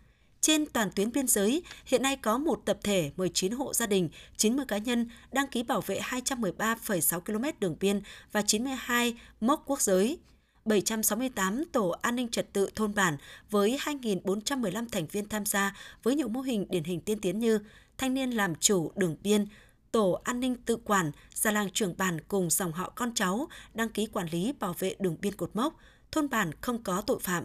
Trên 0.41 0.67
toàn 0.67 0.91
tuyến 0.91 1.13
biên 1.13 1.27
giới, 1.27 1.63
hiện 1.87 2.03
nay 2.03 2.17
có 2.17 2.39
một 2.39 2.63
tập 2.65 2.79
thể, 2.83 3.11
19 3.17 3.53
hộ 3.53 3.75
gia 3.75 3.87
đình, 3.87 4.09
90 4.37 4.65
cá 4.69 4.79
nhân 4.79 5.09
đăng 5.33 5.49
ký 5.49 5.63
bảo 5.63 5.81
vệ 5.81 6.01
213,6 6.01 7.21
km 7.21 7.45
đường 7.61 7.77
biên 7.81 8.01
và 8.33 8.43
92 8.43 9.15
mốc 9.41 9.63
quốc 9.67 9.81
giới. 9.81 10.19
768 10.65 11.65
tổ 11.73 11.89
an 11.89 12.17
ninh 12.17 12.29
trật 12.29 12.53
tự 12.53 12.71
thôn 12.75 12.95
bản 12.95 13.17
với 13.51 13.79
2.415 13.85 14.87
thành 14.93 15.07
viên 15.07 15.29
tham 15.29 15.47
gia 15.47 15.77
với 16.03 16.15
nhiều 16.15 16.29
mô 16.29 16.41
hình 16.41 16.67
điển 16.71 16.85
hình 16.85 17.01
tiên 17.01 17.21
tiến 17.21 17.39
như 17.39 17.59
thanh 17.99 18.15
niên 18.15 18.31
làm 18.31 18.55
chủ 18.55 18.93
đường 18.97 19.17
biên, 19.23 19.47
tổ 19.93 20.21
an 20.25 20.41
ninh 20.41 20.55
tự 20.55 20.77
quản, 20.77 21.13
gia 21.35 21.51
làng 21.51 21.71
trưởng 21.71 21.97
bản 21.97 22.21
cùng 22.29 22.51
dòng 22.51 22.73
họ 22.73 22.93
con 22.97 23.15
cháu 23.15 23.49
đăng 23.75 23.89
ký 23.89 24.07
quản 24.07 24.29
lý 24.31 24.53
bảo 24.61 24.75
vệ 24.79 24.95
đường 24.99 25.17
biên 25.21 25.35
cột 25.35 25.51
mốc, 25.55 25.77
thôn 26.13 26.29
bản 26.29 26.51
không 26.61 26.83
có 26.83 27.01
tội 27.01 27.19
phạm. 27.21 27.45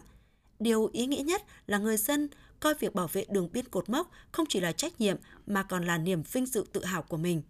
Điều 0.58 0.90
ý 0.92 1.06
nghĩa 1.06 1.22
nhất 1.22 1.42
là 1.66 1.78
người 1.78 1.96
dân 1.96 2.28
coi 2.60 2.74
việc 2.74 2.94
bảo 2.94 3.06
vệ 3.06 3.24
đường 3.28 3.48
biên 3.52 3.68
cột 3.68 3.90
mốc 3.90 4.10
không 4.32 4.46
chỉ 4.48 4.60
là 4.60 4.72
trách 4.72 5.00
nhiệm 5.00 5.16
mà 5.46 5.62
còn 5.62 5.84
là 5.86 5.98
niềm 5.98 6.22
vinh 6.32 6.46
dự 6.46 6.64
tự 6.72 6.84
hào 6.84 7.02
của 7.02 7.16
mình. 7.16 7.42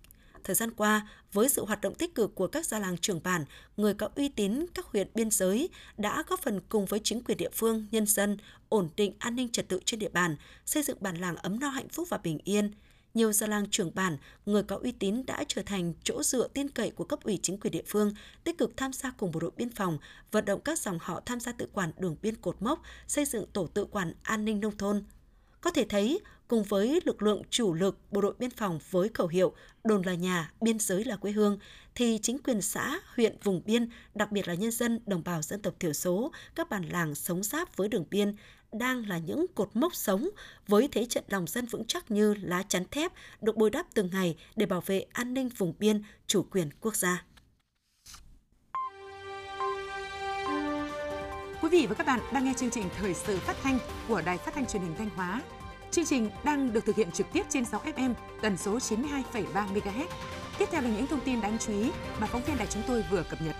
Thời 0.44 0.54
gian 0.54 0.70
qua, 0.70 1.08
với 1.32 1.48
sự 1.48 1.64
hoạt 1.64 1.80
động 1.80 1.94
tích 1.94 2.14
cực 2.14 2.34
của 2.34 2.46
các 2.46 2.66
gia 2.66 2.78
làng 2.78 2.98
trưởng 2.98 3.22
bản, 3.22 3.44
người 3.76 3.94
có 3.94 4.08
uy 4.14 4.28
tín 4.28 4.66
các 4.74 4.86
huyện 4.86 5.08
biên 5.14 5.30
giới 5.30 5.68
đã 5.98 6.24
góp 6.28 6.40
phần 6.40 6.60
cùng 6.68 6.86
với 6.86 7.00
chính 7.04 7.24
quyền 7.24 7.38
địa 7.38 7.50
phương, 7.52 7.86
nhân 7.90 8.06
dân 8.06 8.36
ổn 8.68 8.88
định 8.96 9.14
an 9.18 9.36
ninh 9.36 9.48
trật 9.48 9.68
tự 9.68 9.80
trên 9.84 10.00
địa 10.00 10.08
bàn, 10.08 10.36
xây 10.66 10.82
dựng 10.82 10.96
bản 11.00 11.16
làng 11.16 11.36
ấm 11.36 11.60
no 11.60 11.68
hạnh 11.68 11.88
phúc 11.88 12.08
và 12.10 12.18
bình 12.18 12.38
yên– 12.44 12.70
nhiều 13.14 13.32
gia 13.32 13.46
làng 13.46 13.70
trưởng 13.70 13.94
bản, 13.94 14.16
người 14.46 14.62
có 14.62 14.78
uy 14.82 14.92
tín 14.92 15.26
đã 15.26 15.44
trở 15.48 15.62
thành 15.62 15.94
chỗ 16.04 16.22
dựa 16.22 16.48
tin 16.48 16.68
cậy 16.68 16.90
của 16.90 17.04
cấp 17.04 17.24
ủy 17.24 17.38
chính 17.42 17.60
quyền 17.60 17.70
địa 17.72 17.82
phương, 17.86 18.14
tích 18.44 18.58
cực 18.58 18.76
tham 18.76 18.92
gia 18.92 19.10
cùng 19.10 19.32
bộ 19.32 19.40
đội 19.40 19.50
biên 19.56 19.70
phòng, 19.70 19.98
vận 20.30 20.44
động 20.44 20.60
các 20.60 20.78
dòng 20.78 20.98
họ 21.00 21.20
tham 21.26 21.40
gia 21.40 21.52
tự 21.52 21.68
quản 21.72 21.92
đường 21.98 22.16
biên 22.22 22.36
cột 22.36 22.56
mốc, 22.62 22.82
xây 23.06 23.24
dựng 23.24 23.46
tổ 23.52 23.66
tự 23.66 23.84
quản 23.84 24.14
an 24.22 24.44
ninh 24.44 24.60
nông 24.60 24.76
thôn. 24.76 25.04
Có 25.60 25.70
thể 25.70 25.86
thấy, 25.88 26.20
cùng 26.48 26.62
với 26.62 27.00
lực 27.04 27.22
lượng 27.22 27.42
chủ 27.50 27.74
lực 27.74 27.98
bộ 28.10 28.20
đội 28.20 28.34
biên 28.38 28.50
phòng 28.50 28.78
với 28.90 29.08
khẩu 29.14 29.26
hiệu 29.26 29.52
đồn 29.84 30.02
là 30.02 30.14
nhà, 30.14 30.52
biên 30.60 30.78
giới 30.78 31.04
là 31.04 31.16
quê 31.16 31.32
hương, 31.32 31.58
thì 31.94 32.18
chính 32.22 32.38
quyền 32.38 32.62
xã, 32.62 33.00
huyện, 33.16 33.36
vùng 33.42 33.62
biên, 33.64 33.88
đặc 34.14 34.32
biệt 34.32 34.48
là 34.48 34.54
nhân 34.54 34.70
dân 34.70 35.00
đồng 35.06 35.24
bào 35.24 35.42
dân 35.42 35.62
tộc 35.62 35.74
thiểu 35.80 35.92
số, 35.92 36.32
các 36.54 36.70
bản 36.70 36.88
làng 36.88 37.14
sống 37.14 37.42
giáp 37.42 37.76
với 37.76 37.88
đường 37.88 38.04
biên 38.10 38.36
đang 38.72 39.08
là 39.08 39.18
những 39.18 39.46
cột 39.54 39.70
mốc 39.74 39.94
sống 39.94 40.28
với 40.68 40.88
thế 40.92 41.04
trận 41.04 41.24
lòng 41.28 41.46
dân 41.46 41.66
vững 41.66 41.84
chắc 41.84 42.10
như 42.10 42.34
lá 42.34 42.62
chắn 42.68 42.84
thép 42.90 43.12
được 43.40 43.56
bồi 43.56 43.70
đắp 43.70 43.86
từng 43.94 44.10
ngày 44.12 44.36
để 44.56 44.66
bảo 44.66 44.80
vệ 44.86 45.04
an 45.12 45.34
ninh 45.34 45.48
vùng 45.48 45.74
biên, 45.78 46.02
chủ 46.26 46.46
quyền 46.50 46.70
quốc 46.80 46.96
gia. 46.96 47.24
Quý 51.62 51.68
vị 51.68 51.86
và 51.86 51.94
các 51.94 52.06
bạn 52.06 52.20
đang 52.32 52.44
nghe 52.44 52.54
chương 52.56 52.70
trình 52.70 52.84
Thời 52.98 53.14
sự 53.14 53.38
phát 53.38 53.56
thanh 53.62 53.78
của 54.08 54.22
Đài 54.26 54.38
Phát 54.38 54.54
thanh 54.54 54.66
Truyền 54.66 54.82
hình 54.82 54.94
Thanh 54.98 55.10
Hóa. 55.10 55.42
Chương 55.90 56.04
trình 56.04 56.30
đang 56.44 56.72
được 56.72 56.84
thực 56.86 56.96
hiện 56.96 57.10
trực 57.10 57.26
tiếp 57.32 57.42
trên 57.48 57.64
6 57.64 57.80
FM 57.96 58.14
tần 58.42 58.56
số 58.56 58.78
92,3 58.78 59.44
MHz. 59.52 60.06
Tiếp 60.58 60.66
theo 60.70 60.82
là 60.82 60.88
những 60.88 61.06
thông 61.06 61.20
tin 61.20 61.40
đáng 61.40 61.58
chú 61.58 61.72
ý 61.72 61.90
mà 62.20 62.26
phóng 62.26 62.42
viên 62.42 62.56
đài 62.56 62.66
chúng 62.66 62.82
tôi 62.86 63.04
vừa 63.10 63.22
cập 63.30 63.42
nhật. 63.42 63.56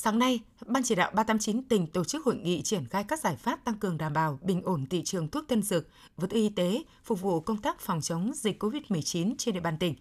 Sáng 0.00 0.18
nay, 0.18 0.40
Ban 0.66 0.82
chỉ 0.82 0.94
đạo 0.94 1.10
389 1.14 1.62
tỉnh 1.62 1.86
tổ 1.86 2.04
chức 2.04 2.24
hội 2.24 2.36
nghị 2.36 2.62
triển 2.62 2.86
khai 2.86 3.04
các 3.04 3.20
giải 3.20 3.36
pháp 3.36 3.64
tăng 3.64 3.74
cường 3.74 3.98
đảm 3.98 4.12
bảo 4.12 4.38
bình 4.42 4.62
ổn 4.62 4.86
thị 4.86 5.02
trường 5.04 5.28
thuốc 5.28 5.48
tân 5.48 5.62
dược, 5.62 5.86
vật 6.16 6.26
tư 6.30 6.36
y 6.36 6.48
tế 6.48 6.82
phục 7.04 7.20
vụ 7.20 7.40
công 7.40 7.56
tác 7.56 7.80
phòng 7.80 8.00
chống 8.00 8.32
dịch 8.34 8.62
COVID-19 8.62 9.34
trên 9.38 9.54
địa 9.54 9.60
bàn 9.60 9.78
tỉnh. 9.78 9.94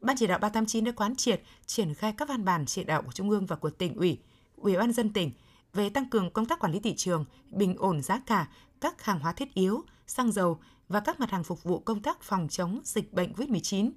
Ban 0.00 0.16
chỉ 0.16 0.26
đạo 0.26 0.38
389 0.38 0.84
đã 0.84 0.92
quán 0.92 1.16
triệt 1.16 1.42
triển 1.66 1.94
khai 1.94 2.12
các 2.12 2.28
văn 2.28 2.44
bản 2.44 2.66
chỉ 2.66 2.84
đạo 2.84 3.02
của 3.02 3.12
Trung 3.12 3.30
ương 3.30 3.46
và 3.46 3.56
của 3.56 3.70
tỉnh 3.70 3.94
ủy, 3.94 4.18
Ủy 4.56 4.76
ban 4.76 4.92
dân 4.92 5.12
tỉnh 5.12 5.30
về 5.74 5.90
tăng 5.90 6.10
cường 6.10 6.30
công 6.30 6.46
tác 6.46 6.60
quản 6.60 6.72
lý 6.72 6.80
thị 6.80 6.94
trường, 6.96 7.24
bình 7.50 7.76
ổn 7.78 8.02
giá 8.02 8.20
cả 8.26 8.48
các 8.80 9.04
hàng 9.04 9.20
hóa 9.20 9.32
thiết 9.32 9.54
yếu, 9.54 9.84
xăng 10.06 10.32
dầu 10.32 10.58
và 10.88 11.00
các 11.00 11.20
mặt 11.20 11.30
hàng 11.30 11.44
phục 11.44 11.62
vụ 11.62 11.78
công 11.78 12.02
tác 12.02 12.22
phòng 12.22 12.48
chống 12.50 12.80
dịch 12.84 13.12
bệnh 13.12 13.32
COVID-19. 13.32 13.90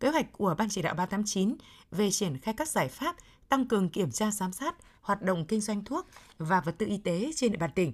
Kế 0.00 0.08
hoạch 0.08 0.32
của 0.32 0.54
Ban 0.58 0.68
chỉ 0.68 0.82
đạo 0.82 0.94
389 0.94 1.56
về 1.90 2.10
triển 2.10 2.38
khai 2.38 2.54
các 2.54 2.68
giải 2.68 2.88
pháp 2.88 3.16
tăng 3.48 3.68
cường 3.68 3.88
kiểm 3.88 4.10
tra 4.10 4.30
giám 4.30 4.52
sát 4.52 4.74
hoạt 5.00 5.22
động 5.22 5.44
kinh 5.44 5.60
doanh 5.60 5.84
thuốc 5.84 6.06
và 6.38 6.60
vật 6.60 6.74
tư 6.78 6.86
y 6.86 6.98
tế 6.98 7.30
trên 7.34 7.52
địa 7.52 7.58
bàn 7.58 7.70
tỉnh. 7.74 7.92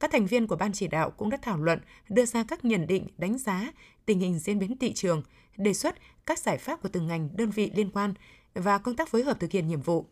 Các 0.00 0.10
thành 0.12 0.26
viên 0.26 0.46
của 0.46 0.56
ban 0.56 0.72
chỉ 0.72 0.88
đạo 0.88 1.10
cũng 1.10 1.30
đã 1.30 1.38
thảo 1.42 1.58
luận, 1.58 1.80
đưa 2.08 2.24
ra 2.24 2.44
các 2.44 2.64
nhận 2.64 2.86
định, 2.86 3.06
đánh 3.18 3.38
giá 3.38 3.72
tình 4.06 4.18
hình 4.18 4.38
diễn 4.38 4.58
biến 4.58 4.78
thị 4.78 4.92
trường, 4.92 5.22
đề 5.56 5.74
xuất 5.74 5.96
các 6.26 6.38
giải 6.38 6.58
pháp 6.58 6.82
của 6.82 6.88
từng 6.88 7.06
ngành, 7.06 7.28
đơn 7.36 7.50
vị 7.50 7.70
liên 7.74 7.90
quan 7.90 8.14
và 8.54 8.78
công 8.78 8.96
tác 8.96 9.08
phối 9.08 9.22
hợp 9.22 9.40
thực 9.40 9.50
hiện 9.50 9.66
nhiệm 9.66 9.82
vụ. 9.82 10.06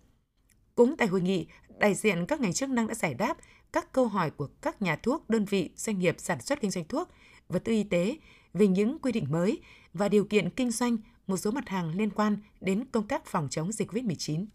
Cũng 0.75 0.97
tại 0.97 1.09
hội 1.09 1.21
nghị, 1.21 1.47
đại 1.79 1.95
diện 1.95 2.27
các 2.27 2.41
ngành 2.41 2.53
chức 2.53 2.71
năng 2.71 2.87
đã 2.87 2.95
giải 2.95 3.15
đáp 3.15 3.37
các 3.73 3.93
câu 3.93 4.07
hỏi 4.07 4.31
của 4.31 4.47
các 4.63 4.83
nhà 4.83 4.97
thuốc, 4.97 5.31
đơn 5.31 5.45
vị, 5.45 5.71
doanh 5.77 5.99
nghiệp 5.99 6.15
sản 6.19 6.41
xuất 6.41 6.61
kinh 6.61 6.71
doanh 6.71 6.85
thuốc, 6.85 7.09
vật 7.49 7.65
tư 7.65 7.73
y 7.73 7.85
tế 7.85 8.17
về 8.55 8.67
những 8.67 8.99
quy 8.99 9.13
định 9.13 9.27
mới 9.31 9.61
và 9.93 10.09
điều 10.09 10.25
kiện 10.25 10.51
kinh 10.51 10.71
doanh 10.71 10.97
một 11.27 11.37
số 11.37 11.51
mặt 11.51 11.69
hàng 11.69 11.91
liên 11.95 12.11
quan 12.11 12.39
đến 12.61 12.85
công 12.93 13.09
tác 13.09 13.27
phòng 13.27 13.49
chống 13.51 13.73
dịch 13.73 13.91
COVID-19. 13.91 14.47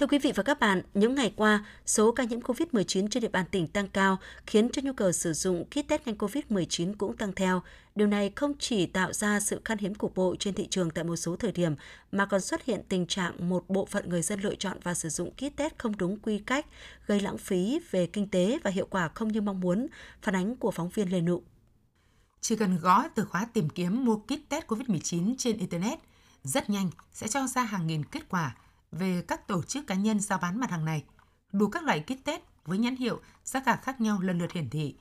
Thưa 0.00 0.06
quý 0.06 0.18
vị 0.18 0.32
và 0.34 0.42
các 0.42 0.60
bạn, 0.60 0.82
những 0.94 1.14
ngày 1.14 1.32
qua, 1.36 1.64
số 1.86 2.12
ca 2.12 2.24
nhiễm 2.24 2.40
COVID-19 2.40 3.08
trên 3.08 3.20
địa 3.20 3.28
bàn 3.28 3.46
tỉnh 3.50 3.66
tăng 3.66 3.88
cao, 3.88 4.18
khiến 4.46 4.68
cho 4.72 4.82
nhu 4.82 4.92
cầu 4.92 5.12
sử 5.12 5.32
dụng 5.32 5.64
kit 5.64 5.88
test 5.88 6.02
nhanh 6.06 6.16
COVID-19 6.16 6.94
cũng 6.98 7.16
tăng 7.16 7.32
theo. 7.32 7.62
Điều 7.94 8.06
này 8.06 8.32
không 8.36 8.52
chỉ 8.58 8.86
tạo 8.86 9.12
ra 9.12 9.40
sự 9.40 9.60
khan 9.64 9.78
hiếm 9.78 9.94
cục 9.94 10.14
bộ 10.14 10.36
trên 10.38 10.54
thị 10.54 10.66
trường 10.70 10.90
tại 10.90 11.04
một 11.04 11.16
số 11.16 11.36
thời 11.36 11.52
điểm, 11.52 11.74
mà 12.12 12.26
còn 12.26 12.40
xuất 12.40 12.64
hiện 12.64 12.82
tình 12.88 13.06
trạng 13.06 13.48
một 13.48 13.64
bộ 13.68 13.86
phận 13.86 14.08
người 14.08 14.22
dân 14.22 14.40
lựa 14.40 14.54
chọn 14.54 14.76
và 14.82 14.94
sử 14.94 15.08
dụng 15.08 15.30
kit 15.30 15.56
test 15.56 15.72
không 15.78 15.96
đúng 15.96 16.18
quy 16.18 16.38
cách, 16.38 16.66
gây 17.06 17.20
lãng 17.20 17.38
phí 17.38 17.80
về 17.90 18.06
kinh 18.06 18.28
tế 18.28 18.58
và 18.64 18.70
hiệu 18.70 18.86
quả 18.90 19.08
không 19.08 19.28
như 19.28 19.40
mong 19.40 19.60
muốn, 19.60 19.86
phản 20.22 20.36
ánh 20.36 20.56
của 20.56 20.70
phóng 20.70 20.88
viên 20.88 21.12
Lê 21.12 21.20
Nụ. 21.20 21.42
Chỉ 22.40 22.56
cần 22.56 22.78
gõ 22.78 23.08
từ 23.14 23.24
khóa 23.24 23.46
tìm 23.52 23.68
kiếm 23.68 24.04
mua 24.04 24.16
kit 24.16 24.48
test 24.48 24.66
COVID-19 24.66 25.34
trên 25.38 25.58
Internet, 25.58 25.98
rất 26.42 26.70
nhanh 26.70 26.90
sẽ 27.12 27.28
cho 27.28 27.46
ra 27.46 27.62
hàng 27.62 27.86
nghìn 27.86 28.04
kết 28.04 28.28
quả– 28.28 28.56
về 28.92 29.22
các 29.28 29.48
tổ 29.48 29.62
chức 29.62 29.86
cá 29.86 29.94
nhân 29.94 30.20
giao 30.20 30.38
bán 30.38 30.60
mặt 30.60 30.70
hàng 30.70 30.84
này. 30.84 31.04
Đủ 31.52 31.68
các 31.68 31.82
loại 31.82 32.00
kit 32.00 32.24
test 32.24 32.42
với 32.64 32.78
nhãn 32.78 32.96
hiệu, 32.96 33.20
giá 33.44 33.60
cả 33.60 33.76
khác 33.76 34.00
nhau 34.00 34.20
lần 34.20 34.38
lượt 34.38 34.52
hiển 34.52 34.70
thị. 34.70 34.96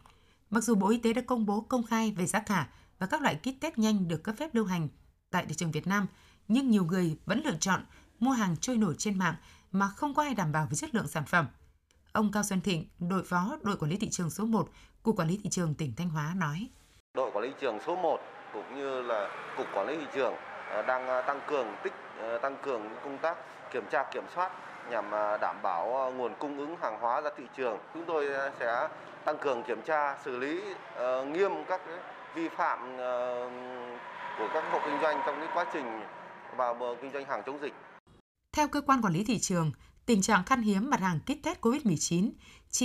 Mặc 0.50 0.64
dù 0.64 0.76
Bộ 0.76 0.90
Y 0.90 0.98
tế 0.98 1.14
đã 1.14 1.22
công 1.22 1.46
bố 1.46 1.62
công 1.62 1.84
khai 1.84 2.12
về 2.12 2.26
giá 2.26 2.40
cả 2.40 2.68
và 3.00 3.08
các 3.08 3.22
loại 3.22 3.36
kit 3.36 3.62
test 3.62 3.78
nhanh 3.78 4.08
được 4.08 4.24
cấp 4.24 4.36
phép 4.40 4.56
lưu 4.56 4.66
hành 4.66 4.88
tại 5.32 5.46
thị 5.46 5.56
trường 5.56 5.72
Việt 5.72 5.88
Nam, 5.88 6.08
nhưng 6.48 6.72
nhiều 6.72 6.86
người 6.86 7.18
vẫn 7.26 7.42
lựa 7.46 7.58
chọn 7.60 7.86
mua 8.20 8.32
hàng 8.32 8.58
trôi 8.58 8.78
nổi 8.78 8.96
trên 8.98 9.18
mạng 9.18 9.36
mà 9.72 9.88
không 9.88 10.14
có 10.14 10.24
ai 10.24 10.34
đảm 10.34 10.52
bảo 10.52 10.68
về 10.70 10.76
chất 10.76 10.96
lượng 10.96 11.08
sản 11.08 11.24
phẩm. 11.26 11.48
Ông 12.12 12.32
Cao 12.32 12.44
Xuân 12.44 12.62
Thịnh, 12.62 12.86
đội 13.00 13.24
phó 13.24 13.58
đội 13.64 13.78
quản 13.78 13.92
lý 13.92 13.98
thị 13.98 14.10
trường 14.10 14.30
số 14.30 14.46
1, 14.46 14.70
Cục 15.04 15.20
Quản 15.20 15.28
lý 15.28 15.40
Thị 15.44 15.50
trường 15.50 15.76
tỉnh 15.76 15.94
Thanh 15.98 16.10
Hóa 16.10 16.34
nói. 16.36 16.68
Đội 17.14 17.32
quản 17.32 17.44
lý 17.44 17.50
thị 17.50 17.56
trường 17.62 17.80
số 17.86 17.96
1 17.96 18.20
cũng 18.54 18.76
như 18.76 19.02
là 19.02 19.30
Cục 19.58 19.68
Quản 19.74 19.88
lý 19.88 19.98
Thị 19.98 20.06
trường 20.16 20.34
à, 20.70 20.82
đang 20.82 21.08
à, 21.08 21.22
tăng 21.22 21.40
cường 21.48 21.68
tích 21.84 21.94
à, 22.20 22.38
tăng 22.42 22.58
cường 22.64 22.82
công 23.04 23.18
tác 23.22 23.38
kiểm 23.76 23.86
tra 23.92 24.04
kiểm 24.04 24.24
soát 24.36 24.52
nhằm 24.90 25.12
à, 25.12 25.38
đảm 25.38 25.56
bảo 25.64 26.02
à, 26.02 26.10
nguồn 26.10 26.34
cung 26.40 26.58
ứng 26.58 26.76
hàng 26.82 27.00
hóa 27.00 27.22
ra 27.22 27.30
thị 27.38 27.44
trường. 27.58 27.78
Chúng 27.94 28.06
tôi 28.06 28.34
à, 28.34 28.52
sẽ 28.60 28.88
tăng 29.26 29.38
cường 29.38 29.64
kiểm 29.64 29.82
tra, 29.82 30.18
xử 30.26 30.38
lý 30.40 30.62
ờ, 30.96 31.26
nghiêm 31.26 31.52
các 31.68 31.82
vi 32.36 32.50
phạm 32.50 32.98
ờ, 32.98 33.50
của 34.38 34.50
các 34.54 34.64
hộ 34.72 34.80
kinh 34.86 35.02
doanh 35.02 35.22
trong 35.26 35.36
cái 35.40 35.50
quá 35.54 35.66
trình 35.74 36.02
vào 36.58 36.96
kinh 37.02 37.12
doanh 37.12 37.26
hàng 37.26 37.44
chống 37.46 37.62
dịch. 37.62 37.74
Theo 38.54 38.68
cơ 38.68 38.82
quan 38.82 39.02
quản 39.02 39.14
lý 39.14 39.24
thị 39.24 39.40
trường, 39.40 39.72
tình 40.06 40.22
trạng 40.22 40.44
khan 40.44 40.62
hiếm 40.62 40.90
mặt 40.90 41.00
hàng 41.00 41.20
kit 41.20 41.44
test 41.44 41.60
COVID-19 41.62 42.30
chỉ 42.70 42.84